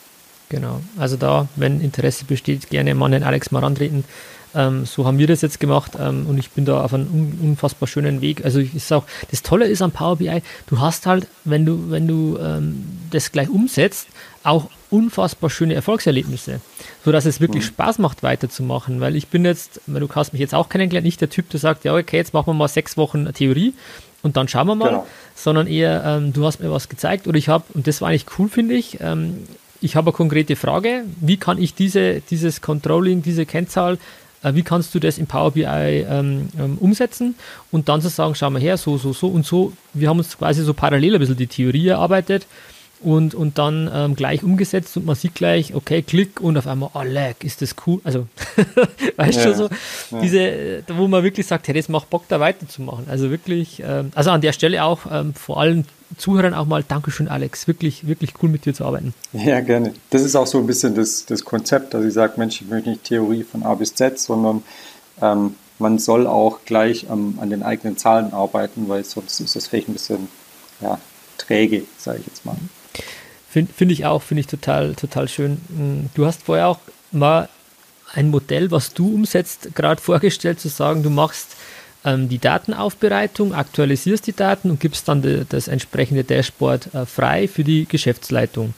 [0.48, 4.04] Genau, also da, wenn Interesse besteht, gerne mal an den Alex mal rantreten.
[4.58, 7.86] Ähm, so haben wir das jetzt gemacht ähm, und ich bin da auf einem unfassbar
[7.86, 8.44] schönen Weg.
[8.44, 11.90] Also ich ist auch, das Tolle ist am Power BI, du hast halt, wenn du,
[11.90, 14.08] wenn du ähm, das gleich umsetzt,
[14.42, 16.60] auch unfassbar schöne Erfolgserlebnisse,
[17.04, 17.68] sodass es wirklich mhm.
[17.68, 19.00] Spaß macht, weiterzumachen.
[19.00, 21.60] Weil ich bin jetzt, weil du hast mich jetzt auch kennengelernt, nicht der Typ, der
[21.60, 23.74] sagt, ja, okay, jetzt machen wir mal sechs Wochen Theorie
[24.22, 25.06] und dann schauen wir mal, genau.
[25.36, 28.26] sondern eher, ähm, du hast mir was gezeigt oder ich habe, und das war eigentlich
[28.38, 29.44] cool, finde ich, ähm,
[29.80, 33.98] ich habe eine konkrete Frage, wie kann ich diese, dieses Controlling, diese Kennzahl
[34.42, 37.34] wie kannst du das in Power BI ähm, ähm, umsetzen
[37.70, 39.72] und dann zu sagen, schau mal her, so, so, so und so.
[39.94, 42.46] Wir haben uns quasi so parallel ein bisschen die Theorie erarbeitet
[43.00, 46.90] und, und dann ähm, gleich umgesetzt und man sieht gleich, okay, klick und auf einmal,
[46.94, 48.00] oh lag, ist das cool.
[48.04, 48.26] Also,
[49.16, 49.68] weißt du, ja, so,
[50.10, 50.20] ja.
[50.20, 53.06] diese, wo man wirklich sagt, hey, das macht Bock, da weiterzumachen.
[53.08, 57.28] Also wirklich, ähm, also an der Stelle auch ähm, vor allen Zuhörern auch mal Dankeschön,
[57.28, 57.68] Alex.
[57.68, 59.14] Wirklich, wirklich cool mit dir zu arbeiten.
[59.32, 59.92] Ja, gerne.
[60.10, 62.90] Das ist auch so ein bisschen das, das Konzept, dass ich sage, Mensch, ich möchte
[62.90, 64.62] nicht Theorie von A bis Z, sondern
[65.20, 69.88] ähm, man soll auch gleich an den eigenen Zahlen arbeiten, weil sonst ist das vielleicht
[69.88, 70.28] ein bisschen
[70.80, 70.98] ja,
[71.36, 72.56] träge, sage ich jetzt mal.
[73.50, 75.52] Finde find ich auch, finde ich total, total schön.
[75.68, 76.78] Mm, du hast vorher auch
[77.12, 77.48] mal
[78.12, 81.56] ein Modell, was du umsetzt, gerade vorgestellt, zu sagen, du machst
[82.04, 87.48] ähm, die Datenaufbereitung, aktualisierst die Daten und gibst dann de, das entsprechende Dashboard äh, frei
[87.48, 88.74] für die Geschäftsleitung.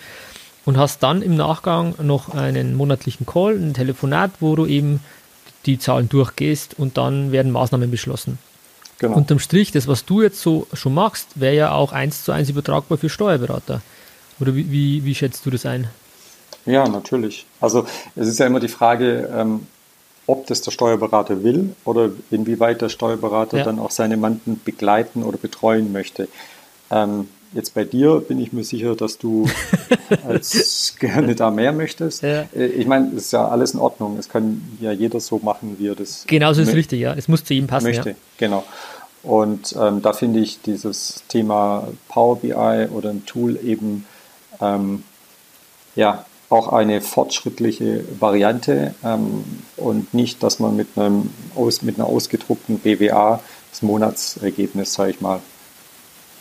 [0.67, 5.01] Und hast dann im Nachgang noch einen monatlichen Call, ein Telefonat, wo du eben
[5.67, 8.39] die Zahlen durchgehst und dann werden Maßnahmen beschlossen.
[8.99, 9.17] Genau.
[9.17, 12.51] Unterm Strich, das, was du jetzt so schon machst, wäre ja auch eins zu eins
[12.51, 13.81] übertragbar für Steuerberater.
[14.41, 15.89] Oder wie, wie, wie schätzt du das ein?
[16.67, 17.47] Ja, natürlich.
[17.61, 19.67] Also es ist ja immer die Frage, ähm,
[20.27, 23.65] ob das der Steuerberater will oder inwieweit der Steuerberater ja.
[23.65, 26.29] dann auch seine Mandanten begleiten oder betreuen möchte.
[26.91, 29.49] Ähm, jetzt bei dir bin ich mir sicher, dass du
[30.27, 32.23] als gerne da mehr möchtest.
[32.23, 32.47] Ja.
[32.55, 34.19] Äh, ich meine, es ist ja alles in Ordnung.
[34.19, 37.15] Es kann ja jeder so machen, wie er das Genau so ist richtig, ja.
[37.15, 37.87] Es muss zu ihm passen.
[37.87, 38.11] Möchte.
[38.11, 38.17] Ja.
[38.39, 38.65] Genau.
[39.23, 44.07] Und ähm, da finde ich dieses Thema Power BI oder ein Tool eben
[44.61, 45.05] ähm,
[45.95, 49.45] ja, auch eine fortschrittliche Variante ähm,
[49.77, 55.21] und nicht, dass man mit, einem aus, mit einer ausgedruckten BWA das Monatsergebnis, sage ich
[55.21, 55.41] mal,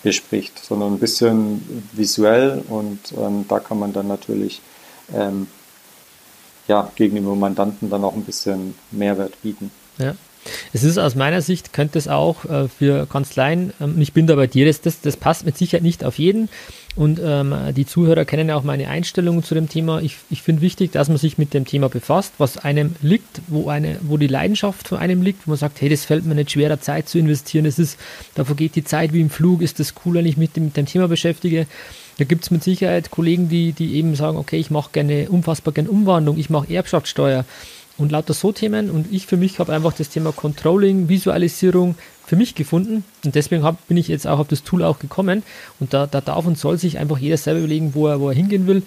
[0.02, 4.62] bespricht, sondern ein bisschen visuell und ähm, da kann man dann natürlich
[5.14, 5.48] ähm,
[6.68, 9.72] ja, gegenüber Mandanten dann auch ein bisschen Mehrwert bieten.
[9.98, 10.16] Ja.
[10.72, 14.36] Es ist aus meiner Sicht, könnte es auch äh, für Kanzleien, ähm, ich bin da
[14.36, 16.50] bei dir, das, das, das passt mit Sicherheit nicht auf jeden.
[17.00, 20.02] Und ähm, die Zuhörer kennen ja auch meine Einstellungen zu dem Thema.
[20.02, 23.70] Ich, ich finde wichtig, dass man sich mit dem Thema befasst, was einem liegt, wo,
[23.70, 26.52] eine, wo die Leidenschaft von einem liegt, wo man sagt, hey, das fällt mir nicht
[26.52, 27.66] schwerer, Zeit zu investieren.
[27.66, 27.98] Es ist,
[28.36, 30.66] da vergeht die Zeit wie im Flug, ist das cool, wenn ich mich mit dem,
[30.66, 31.68] mit dem Thema beschäftige.
[32.18, 35.74] Da gibt es mit Sicherheit Kollegen, die, die eben sagen, okay, ich mache gerne unfassbar
[35.74, 37.46] gerne Umwandlung, ich mache Erbschaftssteuer
[37.98, 38.90] und lauter so Themen.
[38.90, 41.96] Und ich für mich habe einfach das Thema Controlling, Visualisierung
[42.30, 43.04] für mich gefunden.
[43.26, 45.42] Und deswegen hab, bin ich jetzt auch auf das Tool auch gekommen.
[45.80, 48.36] Und da, da darf und soll sich einfach jeder selber überlegen, wo er, wo er
[48.36, 48.84] hingehen will.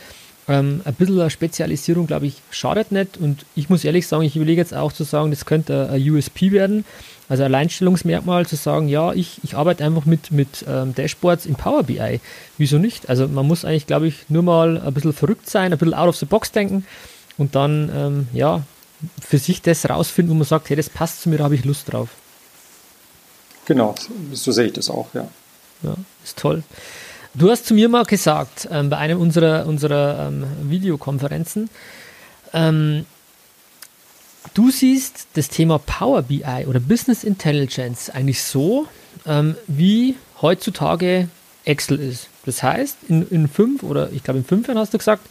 [0.49, 3.17] Ähm, ein bisschen Spezialisierung, glaube ich, schadet nicht.
[3.17, 6.53] Und ich muss ehrlich sagen, ich überlege jetzt auch zu sagen, das könnte ein USP
[6.53, 6.85] werden.
[7.29, 11.83] Also Alleinstellungsmerkmal zu sagen, ja, ich, ich arbeite einfach mit, mit ähm, Dashboards in Power
[11.83, 12.21] BI.
[12.59, 13.09] Wieso nicht?
[13.09, 16.09] Also man muss eigentlich, glaube ich, nur mal ein bisschen verrückt sein, ein bisschen out
[16.09, 16.85] of the box denken
[17.39, 18.63] und dann, ähm, ja,
[19.21, 21.65] für sich das rausfinden, wo man sagt, hey, das passt zu mir, da habe ich
[21.65, 22.11] Lust drauf.
[23.67, 23.95] Genau,
[24.33, 25.29] so sehe ich das auch, ja.
[25.83, 25.95] Ja,
[26.25, 26.63] ist toll.
[27.35, 31.71] Du hast zu mir mal gesagt, ähm, bei einem unserer, unserer ähm, Videokonferenzen,
[32.53, 33.07] ähm,
[34.55, 38.87] du siehst das Thema Power BI oder Business Intelligence eigentlich so,
[39.27, 41.29] ähm, wie heutzutage
[41.65, 42.29] Excel ist.
[42.45, 45.27] Das heißt, in, in fünf oder ich glaube in fünf Jahren hast du gesagt,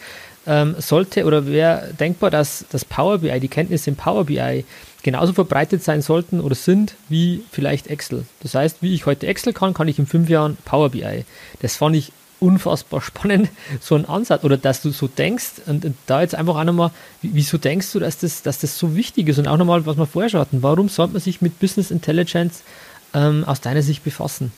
[0.47, 4.65] ähm, sollte oder wäre denkbar, dass das Power BI, die Kenntnisse im Power BI
[5.03, 8.25] genauso verbreitet sein sollten oder sind wie vielleicht Excel.
[8.41, 11.25] Das heißt, wie ich heute Excel kann, kann ich in fünf Jahren Power BI.
[11.61, 13.49] Das fand ich unfassbar spannend,
[13.79, 16.91] so ein Ansatz oder dass du so denkst und, und da jetzt einfach auch nochmal,
[17.21, 20.07] wieso denkst du, dass das, dass das so wichtig ist und auch nochmal, was wir
[20.07, 22.63] vorher schon hatten, warum sollte man sich mit Business Intelligence
[23.13, 24.51] ähm, aus deiner Sicht befassen?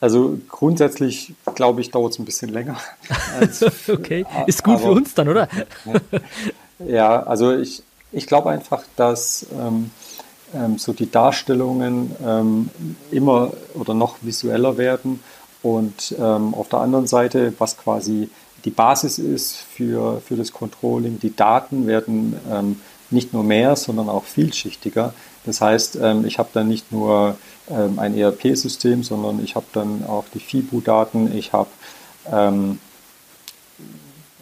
[0.00, 2.78] Also grundsätzlich, glaube ich, dauert es ein bisschen länger.
[3.38, 5.46] Als, okay, ist gut aber, für uns dann, oder?
[6.78, 7.82] ja, also ich,
[8.12, 9.90] ich glaube einfach, dass ähm,
[10.54, 12.70] ähm, so die Darstellungen ähm,
[13.10, 15.20] immer oder noch visueller werden
[15.62, 18.30] und ähm, auf der anderen Seite, was quasi
[18.64, 22.80] die Basis ist für, für das Controlling, die Daten werden ähm,
[23.10, 25.14] nicht nur mehr, sondern auch vielschichtiger.
[25.46, 27.36] Das heißt, ähm, ich habe dann nicht nur
[27.68, 31.70] ein ERP-System, sondern ich habe dann auch die FIBU-Daten, ich habe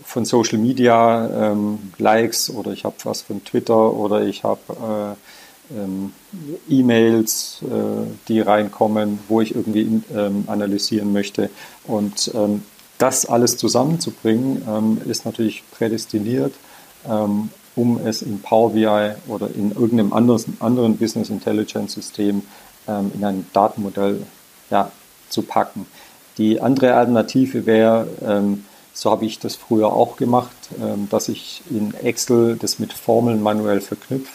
[0.08, 5.16] von Social Media ähm, Likes oder ich habe was von Twitter oder ich habe
[5.70, 6.14] äh, ähm,
[6.66, 11.50] E-Mails, äh, die reinkommen, wo ich irgendwie ähm, analysieren möchte.
[11.86, 12.62] Und ähm,
[12.96, 16.54] das alles zusammenzubringen, ähm, ist natürlich prädestiniert,
[17.06, 22.42] ähm, um es in Power BI oder in irgendeinem anderes, anderen Business Intelligence System
[23.14, 24.22] in ein Datenmodell
[24.70, 24.90] ja,
[25.28, 25.84] zu packen.
[26.38, 28.64] Die andere Alternative wäre, ähm,
[28.98, 33.40] so habe ich das früher auch gemacht, ähm, dass ich in Excel das mit Formeln
[33.40, 34.32] manuell verknüpfe.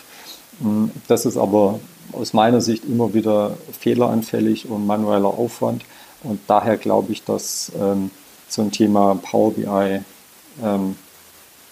[0.62, 1.82] Mm, das ist aber
[2.14, 5.84] aus meiner Sicht immer wieder fehleranfällig und manueller Aufwand.
[6.24, 8.10] Und daher glaube ich, dass ähm,
[8.48, 10.00] so ein Thema Power BI
[10.64, 10.96] ähm,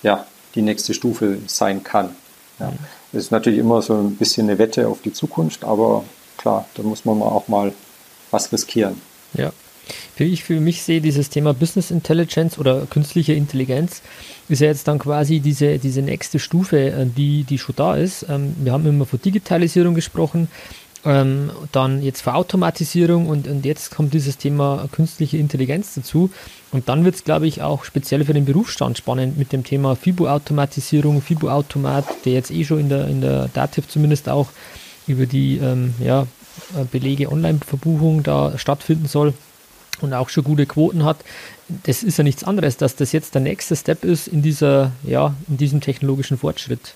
[0.03, 0.25] ja,
[0.55, 2.13] die nächste Stufe sein kann.
[2.59, 2.73] Ja.
[3.13, 6.03] Das ist natürlich immer so ein bisschen eine Wette auf die Zukunft, aber
[6.35, 7.71] klar, da muss man auch mal
[8.31, 9.01] was riskieren.
[9.33, 9.53] Ja.
[10.15, 14.01] Für ich für mich sehe dieses Thema Business Intelligence oder künstliche Intelligenz
[14.49, 18.25] ist ja jetzt dann quasi diese, diese nächste Stufe, äh, die, die schon da ist.
[18.29, 20.49] Ähm, wir haben immer von Digitalisierung gesprochen,
[21.05, 26.29] ähm, dann jetzt von Automatisierung und, und jetzt kommt dieses Thema künstliche Intelligenz dazu.
[26.71, 29.95] Und dann wird es, glaube ich, auch speziell für den Berufsstand spannend mit dem Thema
[29.95, 34.49] FIBO-Automatisierung, FIBO-Automat, der jetzt eh schon in der, in der Dativ zumindest auch
[35.07, 36.27] über die ähm, ja,
[36.77, 39.33] äh, Belege Online-Verbuchung da stattfinden soll
[40.03, 41.17] und auch schon gute Quoten hat.
[41.83, 45.33] Das ist ja nichts anderes, dass das jetzt der nächste Step ist in dieser, ja,
[45.47, 46.93] in diesem technologischen Fortschritt.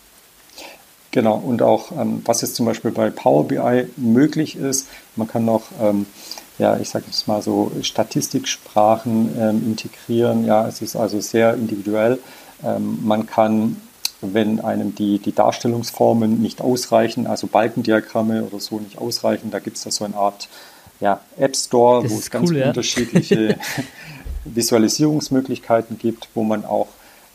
[1.12, 5.46] Genau, und auch ähm, was jetzt zum Beispiel bei Power BI möglich ist, man kann
[5.46, 6.06] noch, ähm,
[6.58, 10.46] ja, ich sage jetzt mal so Statistiksprachen ähm, integrieren.
[10.46, 12.20] Ja, es ist also sehr individuell.
[12.64, 13.78] Ähm, man kann
[14.22, 19.78] wenn einem die, die Darstellungsformen nicht ausreichen, also Balkendiagramme oder so nicht ausreichen, da gibt
[19.78, 20.48] es da so eine Art
[21.06, 22.70] ja, App Store, das wo es ganz ja.
[22.70, 23.58] unterschiedliche
[24.46, 26.88] Visualisierungsmöglichkeiten gibt, wo man auch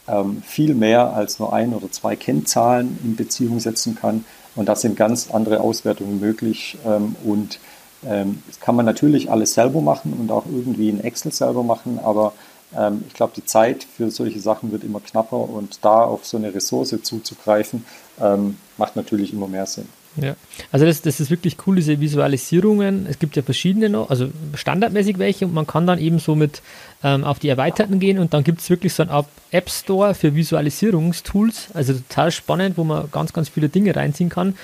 [0.09, 4.25] ähm, viel mehr als nur ein oder zwei Kennzahlen in Beziehung setzen kann.
[4.57, 6.79] Und da sind ganz andere Auswertungen möglich.
[6.85, 7.61] Ähm, und
[8.05, 12.01] ähm, das kann man natürlich alles selber machen und auch irgendwie in Excel selber machen,
[12.03, 12.33] aber
[12.77, 16.39] ähm, ich glaube, die Zeit für solche Sachen wird immer knapper und da auf so
[16.39, 17.85] eine Ressource zuzugreifen,
[18.21, 19.87] ähm, macht natürlich immer mehr Sinn.
[20.17, 20.35] Ja,
[20.73, 23.07] also das, das ist wirklich cool, diese Visualisierungen.
[23.09, 26.63] Es gibt ja verschiedene noch, also standardmäßig welche und man kann dann eben so mit
[27.05, 30.35] ähm, auf die erweiterten gehen und dann gibt es wirklich so eine App Store für
[30.35, 34.55] Visualisierungstools, also total spannend, wo man ganz, ganz viele Dinge reinziehen kann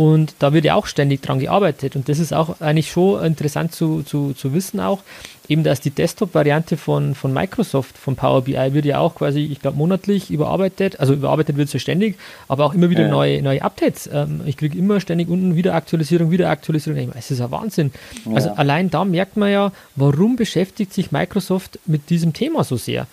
[0.00, 1.94] und da wird ja auch ständig dran gearbeitet.
[1.94, 5.00] Und das ist auch eigentlich schon interessant zu, zu, zu wissen auch,
[5.46, 9.60] eben dass die Desktop-Variante von, von Microsoft, von Power BI, wird ja auch quasi, ich
[9.60, 10.98] glaube, monatlich überarbeitet.
[11.00, 12.16] Also überarbeitet wird es ja ständig,
[12.48, 13.08] aber auch immer wieder ja.
[13.08, 14.08] neue, neue Updates.
[14.10, 17.12] Ähm, ich kriege immer ständig unten wieder Aktualisierung, wieder Aktualisierung.
[17.14, 17.92] Es ist ja Wahnsinn.
[18.24, 18.36] Ja.
[18.36, 23.06] Also allein da merkt man ja, warum beschäftigt sich Microsoft mit diesem Thema so sehr.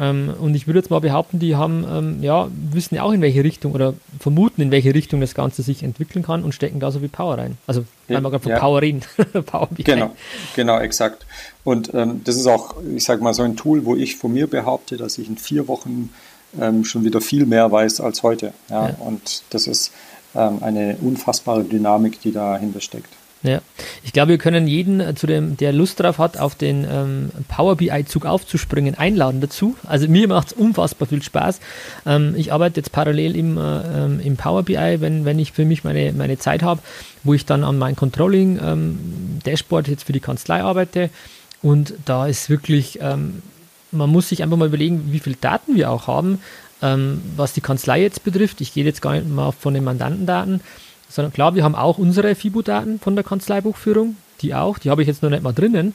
[0.00, 3.20] Ähm, und ich würde jetzt mal behaupten, die haben, ähm, ja, wissen ja auch in
[3.20, 6.90] welche Richtung oder vermuten, in welche Richtung das Ganze sich entwickeln kann und stecken da
[6.92, 7.58] so viel Power rein.
[7.66, 8.58] Also, weil wir gerade von ja.
[8.60, 9.02] Power reden.
[9.46, 10.12] Power genau,
[10.54, 11.26] genau, exakt.
[11.64, 14.46] Und ähm, das ist auch, ich sage mal, so ein Tool, wo ich von mir
[14.46, 16.10] behaupte, dass ich in vier Wochen
[16.60, 18.52] ähm, schon wieder viel mehr weiß als heute.
[18.70, 18.88] Ja?
[18.88, 18.96] ja.
[19.00, 19.90] Und das ist
[20.34, 23.10] ähm, eine unfassbare Dynamik, die dahinter steckt.
[23.44, 23.60] Ja,
[24.02, 27.30] ich glaube, wir können jeden, äh, zu dem, der Lust darauf hat, auf den ähm,
[27.46, 29.76] Power BI-Zug aufzuspringen, einladen dazu.
[29.86, 31.60] Also mir macht es unfassbar viel Spaß.
[32.04, 35.64] Ähm, ich arbeite jetzt parallel im, äh, ähm, im Power BI, wenn, wenn ich für
[35.64, 36.80] mich meine, meine Zeit habe,
[37.22, 41.08] wo ich dann an mein Controlling-Dashboard ähm, jetzt für die Kanzlei arbeite.
[41.62, 43.42] Und da ist wirklich, ähm,
[43.92, 46.40] man muss sich einfach mal überlegen, wie viele Daten wir auch haben,
[46.82, 48.60] ähm, was die Kanzlei jetzt betrifft.
[48.60, 50.60] Ich gehe jetzt gar nicht mal von den Mandantendaten
[51.08, 55.08] sondern klar, wir haben auch unsere FIBO-Daten von der Kanzleibuchführung, die auch, die habe ich
[55.08, 55.94] jetzt noch nicht mal drinnen.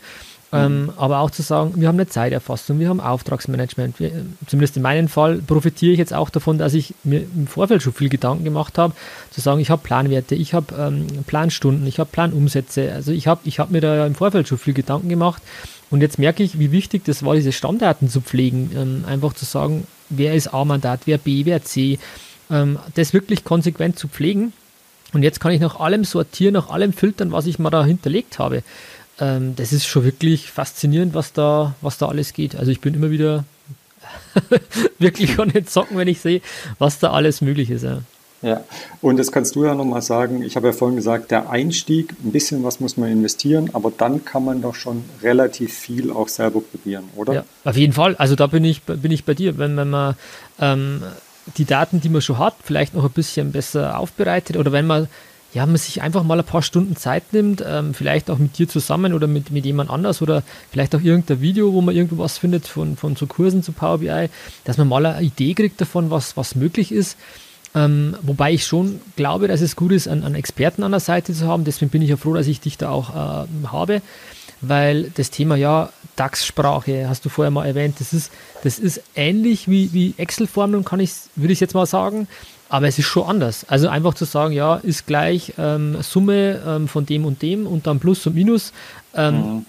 [0.54, 4.00] Ähm, aber auch zu sagen, wir haben eine Zeiterfassung, wir haben Auftragsmanagement.
[4.00, 4.12] Wir,
[4.46, 7.94] zumindest in meinem Fall profitiere ich jetzt auch davon, dass ich mir im Vorfeld schon
[7.94, 8.94] viel Gedanken gemacht habe,
[9.32, 12.92] zu sagen, ich habe Planwerte, ich habe ähm, Planstunden, ich habe Planumsätze.
[12.94, 15.42] Also ich habe ich hab mir da ja im Vorfeld schon viel Gedanken gemacht.
[15.90, 18.72] Und jetzt merke ich, wie wichtig das war, diese Stammdaten zu pflegen.
[18.76, 21.98] Ähm, einfach zu sagen, wer ist A-Mandat, wer B, wer C.
[22.52, 24.54] Ähm, das wirklich konsequent zu pflegen
[25.14, 28.40] und jetzt kann ich nach allem sortieren, nach allem filtern, was ich mal da hinterlegt
[28.40, 28.64] habe.
[29.20, 32.56] Ähm, das ist schon wirklich faszinierend, was da, was da alles geht.
[32.56, 33.46] Also ich bin immer wieder
[35.00, 36.42] wirklich an den Zocken, wenn ich sehe,
[36.80, 37.84] was da alles möglich ist.
[37.84, 38.02] Ja.
[38.44, 38.62] Ja,
[39.02, 40.44] und das kannst du ja nochmal sagen.
[40.44, 44.26] Ich habe ja vorhin gesagt, der Einstieg, ein bisschen was muss man investieren, aber dann
[44.26, 47.34] kann man doch schon relativ viel auch selber probieren, oder?
[47.34, 48.18] Ja, auf jeden Fall.
[48.18, 49.58] Also da bin ich, bin ich bei dir.
[49.58, 50.16] Wenn, wenn man
[50.60, 51.04] ähm,
[51.58, 55.08] die Daten, die man schon hat, vielleicht noch ein bisschen besser aufbereitet oder wenn man
[55.54, 58.68] ja, man sich einfach mal ein paar Stunden Zeit nimmt, ähm, vielleicht auch mit dir
[58.68, 60.42] zusammen oder mit, mit jemand anders oder
[60.72, 64.00] vielleicht auch irgendein Video, wo man irgendwo was findet von, von so Kursen zu Power
[64.00, 64.30] BI,
[64.64, 67.18] dass man mal eine Idee kriegt davon, was, was möglich ist.
[67.76, 71.34] Ähm, wobei ich schon glaube, dass es gut ist, einen, einen, Experten an der Seite
[71.34, 71.64] zu haben.
[71.64, 74.02] Deswegen bin ich ja froh, dass ich dich da auch äh, habe,
[74.64, 78.32] weil das Thema ja DAX-Sprache, hast du vorher mal erwähnt, das ist,
[78.64, 82.28] das ist ähnlich wie, wie Excel-Formeln, kann ich, würde ich jetzt mal sagen,
[82.70, 83.66] aber es ist schon anders.
[83.70, 87.86] Also einfach zu sagen, ja, ist gleich ähm, Summe ähm, von dem und dem und
[87.86, 88.74] dann Plus und Minus.
[89.14, 89.66] Ähm, mhm.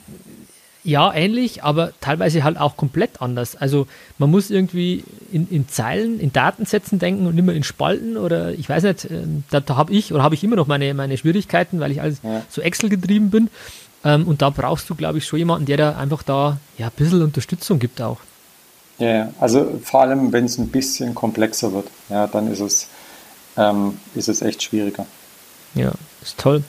[0.86, 3.56] Ja, ähnlich, aber teilweise halt auch komplett anders.
[3.56, 3.86] Also
[4.18, 8.68] man muss irgendwie in, in Zeilen, in Datensätzen denken und immer in Spalten oder ich
[8.68, 11.80] weiß nicht, äh, da, da habe ich oder habe ich immer noch meine, meine Schwierigkeiten,
[11.80, 12.42] weil ich alles ja.
[12.50, 13.48] so Excel getrieben bin.
[14.04, 16.92] Ähm, und da brauchst du, glaube ich, schon jemanden, der da einfach da ja, ein
[16.96, 18.18] bisschen Unterstützung gibt auch.
[18.98, 22.88] Ja, also vor allem, wenn es ein bisschen komplexer wird, ja, dann ist es,
[23.56, 25.06] ähm, ist es echt schwieriger.
[25.74, 25.92] Ja,
[26.22, 26.62] ist toll.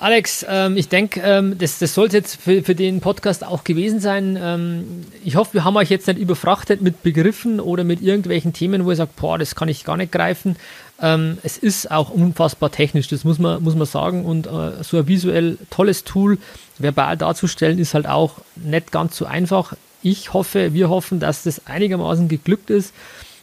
[0.00, 4.00] Alex, ähm, ich denke, ähm, das, das sollte jetzt für, für den Podcast auch gewesen
[4.00, 4.36] sein.
[4.40, 8.86] Ähm, ich hoffe, wir haben euch jetzt nicht überfrachtet mit Begriffen oder mit irgendwelchen Themen,
[8.86, 10.56] wo ihr sagt, boah, das kann ich gar nicht greifen.
[11.02, 14.24] Ähm, es ist auch unfassbar technisch, das muss man, muss man sagen.
[14.24, 16.38] Und äh, so ein visuell tolles Tool
[16.78, 19.74] verbal darzustellen, ist halt auch nicht ganz so einfach.
[20.02, 22.94] Ich hoffe, wir hoffen, dass das einigermaßen geglückt ist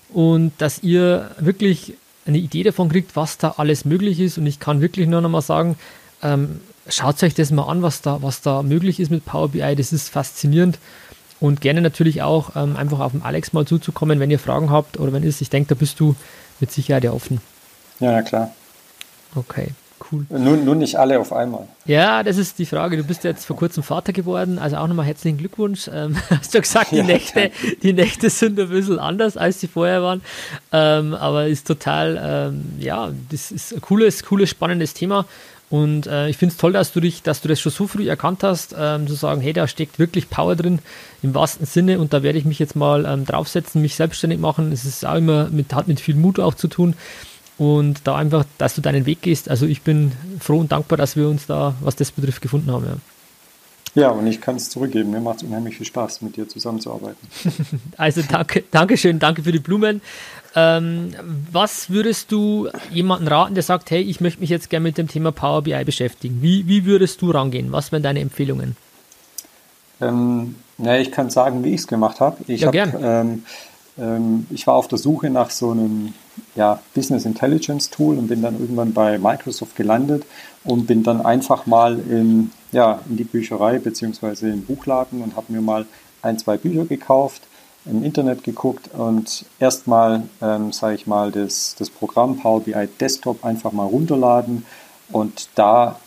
[0.10, 1.94] und dass ihr wirklich
[2.26, 4.38] eine Idee davon kriegt, was da alles möglich ist.
[4.38, 5.78] Und ich kann wirklich nur noch mal sagen,
[6.22, 9.76] ähm, schaut euch das mal an, was da, was da möglich ist mit Power BI.
[9.76, 10.78] Das ist faszinierend.
[11.40, 15.00] Und gerne natürlich auch ähm, einfach auf den Alex mal zuzukommen, wenn ihr Fragen habt
[15.00, 15.42] oder wenn ist.
[15.42, 16.16] Ich denke, da bist du
[16.60, 17.40] mit Sicherheit ja offen.
[18.00, 18.52] Ja, ja klar.
[19.36, 19.70] Okay,
[20.12, 20.26] cool.
[20.30, 21.68] Nun, nun nicht alle auf einmal.
[21.86, 22.98] Ja, das ist die Frage.
[22.98, 25.90] Du bist jetzt vor kurzem Vater geworden, also auch nochmal herzlichen Glückwunsch.
[25.94, 27.52] Ähm, hast du gesagt, die, ja, Nächte,
[27.84, 30.22] die Nächte sind ein bisschen anders, als sie vorher waren.
[30.72, 32.20] Ähm, aber ist total,
[32.52, 35.26] ähm, ja, das ist ein cooles, cooles, spannendes Thema.
[35.70, 38.08] Und äh, ich finde es toll, dass du dich, dass du das schon so früh
[38.08, 40.80] erkannt hast, ähm, zu sagen, hey, da steckt wirklich Power drin
[41.22, 44.72] im wahrsten Sinne und da werde ich mich jetzt mal ähm, draufsetzen, mich selbstständig machen.
[44.72, 46.96] Es ist auch immer mit, hat mit viel Mut auch zu tun
[47.58, 49.50] und da einfach, dass du deinen Weg gehst.
[49.50, 53.02] Also ich bin froh und dankbar, dass wir uns da, was das betrifft, gefunden haben.
[53.96, 55.10] Ja, ja und ich kann es zurückgeben.
[55.10, 57.28] Mir macht es unheimlich viel Spaß, mit dir zusammenzuarbeiten.
[57.98, 60.02] also danke, danke schön, danke für die Blumen.
[60.60, 61.14] Ähm,
[61.52, 65.08] was würdest du jemanden raten, der sagt, hey, ich möchte mich jetzt gerne mit dem
[65.08, 66.42] Thema Power BI beschäftigen?
[66.42, 67.72] Wie, wie würdest du rangehen?
[67.72, 68.76] Was wären deine Empfehlungen?
[70.02, 72.38] Ähm, ja, ich kann sagen, wie ich es gemacht habe.
[72.48, 73.44] Ich ja, hab, ähm,
[74.00, 76.16] ähm, ich war auf der Suche nach so einem
[76.56, 80.26] ja, Business Intelligence Tool und bin dann irgendwann bei Microsoft gelandet
[80.64, 84.50] und bin dann einfach mal in, ja, in die Bücherei bzw.
[84.50, 85.86] im Buchladen und habe mir mal
[86.24, 87.44] ein, zwei Bücher gekauft
[87.90, 93.44] im Internet geguckt und erstmal, ähm, sage ich mal, das, das Programm Power BI Desktop
[93.44, 94.66] einfach mal runterladen
[95.10, 96.00] und da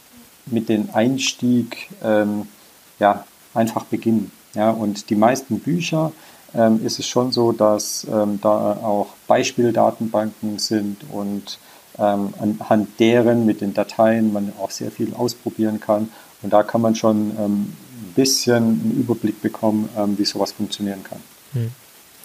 [0.46, 2.46] mit dem Einstieg ähm,
[2.98, 3.24] ja,
[3.54, 4.30] einfach beginnen.
[4.54, 6.12] Ja, und die meisten Bücher
[6.54, 11.58] ähm, ist es schon so, dass ähm, da auch Beispieldatenbanken sind und
[11.98, 16.10] ähm, anhand deren mit den Dateien man auch sehr viel ausprobieren kann.
[16.42, 21.04] Und da kann man schon ähm, ein bisschen einen Überblick bekommen, ähm, wie sowas funktionieren
[21.04, 21.20] kann.
[21.52, 21.70] Hm.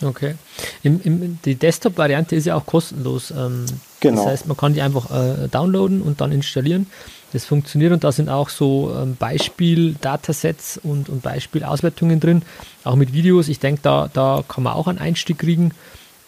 [0.02, 0.36] Okay.
[0.84, 3.32] Im, im, die Desktop-Variante ist ja auch kostenlos.
[3.32, 3.66] Ähm,
[4.02, 4.24] genau.
[4.24, 6.88] Das heißt, man kann die einfach äh, downloaden und dann installieren.
[7.32, 12.44] Das funktioniert und da sind auch so ähm, Beispiel-Datasets und, und Beispielauswertungen drin,
[12.84, 13.48] auch mit Videos.
[13.48, 15.72] Ich denke, da, da kann man auch einen Einstieg kriegen.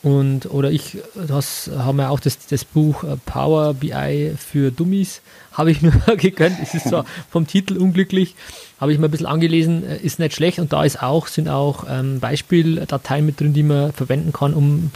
[0.04, 5.22] Und, oder ich, das haben wir auch das, das Buch äh, Power BI für Dummies,
[5.52, 6.58] habe ich mir gegönnt.
[6.62, 8.36] Es ist zwar vom Titel unglücklich,
[8.80, 11.50] habe ich mal ein bisschen angelesen, äh, ist nicht schlecht und da ist auch, sind
[11.50, 14.92] auch ähm, Beispieldateien mit drin, die man verwenden kann, um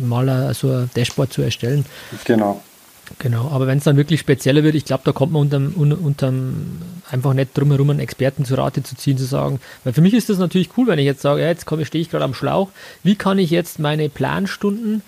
[0.00, 1.84] mal so ein Dashboard zu erstellen.
[2.24, 2.62] Genau.
[3.18, 6.54] Genau, aber wenn es dann wirklich spezieller wird, ich glaube, da kommt man unterm, unterm
[7.10, 10.14] einfach nicht drum herum, einen Experten zu Rate zu ziehen, zu sagen, weil für mich
[10.14, 12.70] ist das natürlich cool, wenn ich jetzt sage, ja, jetzt stehe ich gerade am Schlauch,
[13.02, 15.02] wie kann ich jetzt meine Planstunden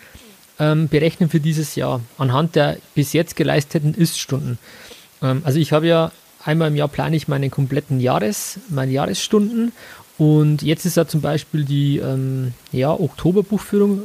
[0.58, 2.00] ähm, berechnen für dieses Jahr?
[2.18, 4.58] Anhand der bis jetzt geleisteten Ist-Stunden?
[5.22, 6.12] Ähm, also ich habe ja
[6.44, 9.72] einmal im Jahr plane ich meine kompletten Jahres, meine Jahresstunden.
[10.16, 14.02] Und jetzt ist ja zum Beispiel die ähm, ja, Oktoberbuchführung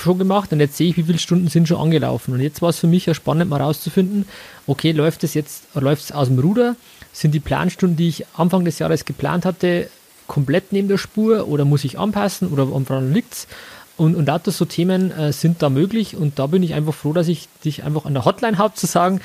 [0.00, 2.34] schon gemacht und jetzt sehe ich, wie viele Stunden sind schon angelaufen.
[2.34, 4.26] Und jetzt war es für mich ja spannend, mal rauszufinden,
[4.66, 6.76] okay, läuft es jetzt, läuft es aus dem Ruder?
[7.12, 9.88] Sind die Planstunden, die ich Anfang des Jahres geplant hatte,
[10.26, 13.48] komplett neben der Spur oder muss ich anpassen oder woran liegt es?
[13.96, 17.12] Und, und lauter so Themen äh, sind da möglich und da bin ich einfach froh,
[17.12, 19.20] dass ich dich einfach an der Hotline habe zu sagen,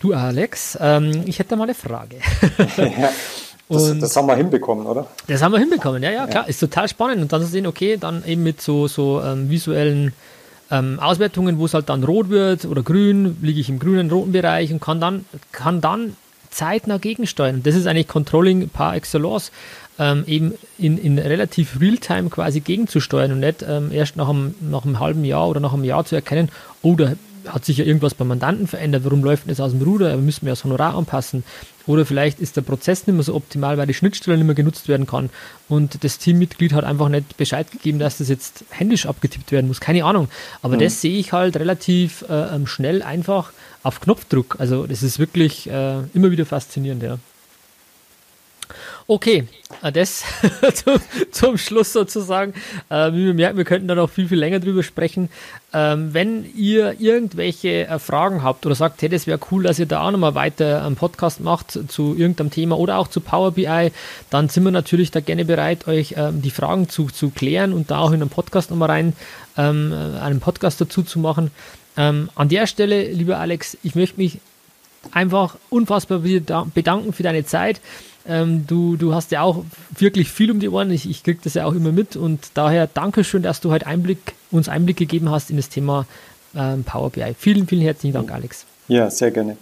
[0.00, 2.16] du Alex, ähm, ich hätte mal eine Frage.
[2.76, 3.10] ja.
[3.68, 5.06] Das, das, haben wir hinbekommen, oder?
[5.26, 6.44] Das haben wir hinbekommen, ja, ja, klar.
[6.44, 6.48] Ja.
[6.48, 7.20] Ist total spannend.
[7.20, 10.14] Und dann zu sehen, okay, dann eben mit so, so ähm, visuellen
[10.70, 14.32] ähm, Auswertungen, wo es halt dann rot wird oder grün, liege ich im grünen, roten
[14.32, 16.16] Bereich und kann dann, kann dann
[16.50, 17.62] zeitnah gegensteuern.
[17.62, 19.52] Das ist eigentlich Controlling par excellence,
[19.98, 24.84] ähm, eben in, in relativ Realtime quasi gegenzusteuern und nicht ähm, erst nach einem, nach
[24.84, 26.50] einem halben Jahr oder nach einem Jahr zu erkennen,
[26.82, 27.12] oh, da
[27.46, 30.46] hat sich ja irgendwas beim Mandanten verändert, warum läuft das aus dem Ruder, wir müssen
[30.46, 31.44] wir das Honorar anpassen.
[31.86, 34.88] Oder vielleicht ist der Prozess nicht mehr so optimal, weil die Schnittstelle nicht mehr genutzt
[34.88, 35.30] werden kann.
[35.68, 39.80] Und das Teammitglied hat einfach nicht Bescheid gegeben, dass das jetzt händisch abgetippt werden muss.
[39.80, 40.28] Keine Ahnung.
[40.60, 40.80] Aber mhm.
[40.80, 44.56] das sehe ich halt relativ äh, ähm, schnell einfach auf Knopfdruck.
[44.58, 47.18] Also das ist wirklich äh, immer wieder faszinierend, ja.
[49.06, 49.46] Okay,
[49.82, 50.24] äh, das
[50.74, 51.00] zum,
[51.30, 52.54] zum, Schluss sozusagen.
[52.88, 55.28] Äh, wie wir merken, wir könnten da noch viel, viel länger drüber sprechen.
[55.72, 59.86] Ähm, wenn ihr irgendwelche äh, Fragen habt oder sagt, hey, das wäre cool, dass ihr
[59.86, 63.92] da auch nochmal weiter einen Podcast macht zu irgendeinem Thema oder auch zu Power BI,
[64.30, 67.90] dann sind wir natürlich da gerne bereit, euch ähm, die Fragen zu, zu klären und
[67.90, 69.12] da auch in einen Podcast nochmal rein,
[69.56, 71.50] ähm, einen Podcast dazu zu machen.
[71.96, 74.38] Ähm, an der Stelle, lieber Alex, ich möchte mich
[75.10, 77.80] einfach unfassbar bedanken für deine Zeit.
[78.28, 79.64] Ähm, du, du hast ja auch
[79.96, 80.90] wirklich viel um die Ohren.
[80.90, 83.86] Ich, ich kriege das ja auch immer mit und daher danke schön, dass du heute
[83.86, 86.06] Einblick, uns Einblick gegeben hast in das Thema
[86.54, 87.34] ähm, Power BI.
[87.38, 88.66] Vielen, vielen herzlichen Dank, Alex.
[88.86, 89.56] Ja, sehr gerne.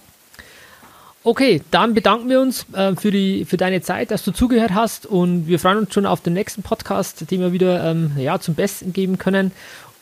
[1.22, 5.06] Okay, dann bedanken wir uns äh, für, die, für deine Zeit, dass du zugehört hast
[5.06, 8.54] und wir freuen uns schon auf den nächsten Podcast, den wir wieder ähm, ja, zum
[8.54, 9.50] Besten geben können.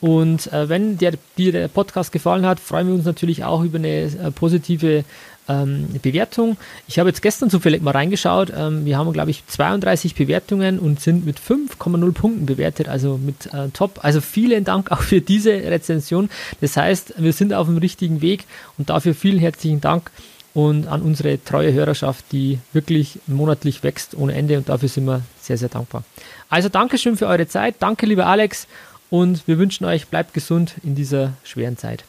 [0.02, 3.78] Und äh, wenn dir, dir der Podcast gefallen hat, freuen wir uns natürlich auch über
[3.78, 5.04] eine äh, positive
[5.48, 6.56] ähm, Bewertung.
[6.88, 8.52] Ich habe jetzt gestern zufällig mal reingeschaut.
[8.56, 13.52] Ähm, wir haben, glaube ich, 32 Bewertungen und sind mit 5,0 Punkten bewertet, also mit
[13.52, 14.00] äh, Top.
[14.02, 16.30] Also vielen Dank auch für diese Rezension.
[16.60, 18.44] Das heißt, wir sind auf dem richtigen Weg
[18.78, 20.10] und dafür vielen herzlichen Dank
[20.54, 25.22] und an unsere treue Hörerschaft, die wirklich monatlich wächst ohne Ende und dafür sind wir
[25.40, 26.04] sehr, sehr dankbar.
[26.48, 27.76] Also Dankeschön für eure Zeit.
[27.80, 28.66] Danke, lieber Alex.
[29.10, 32.04] Und wir wünschen euch, bleibt gesund in dieser schweren Zeit.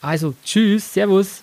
[0.00, 1.42] Also, tschüss, servus.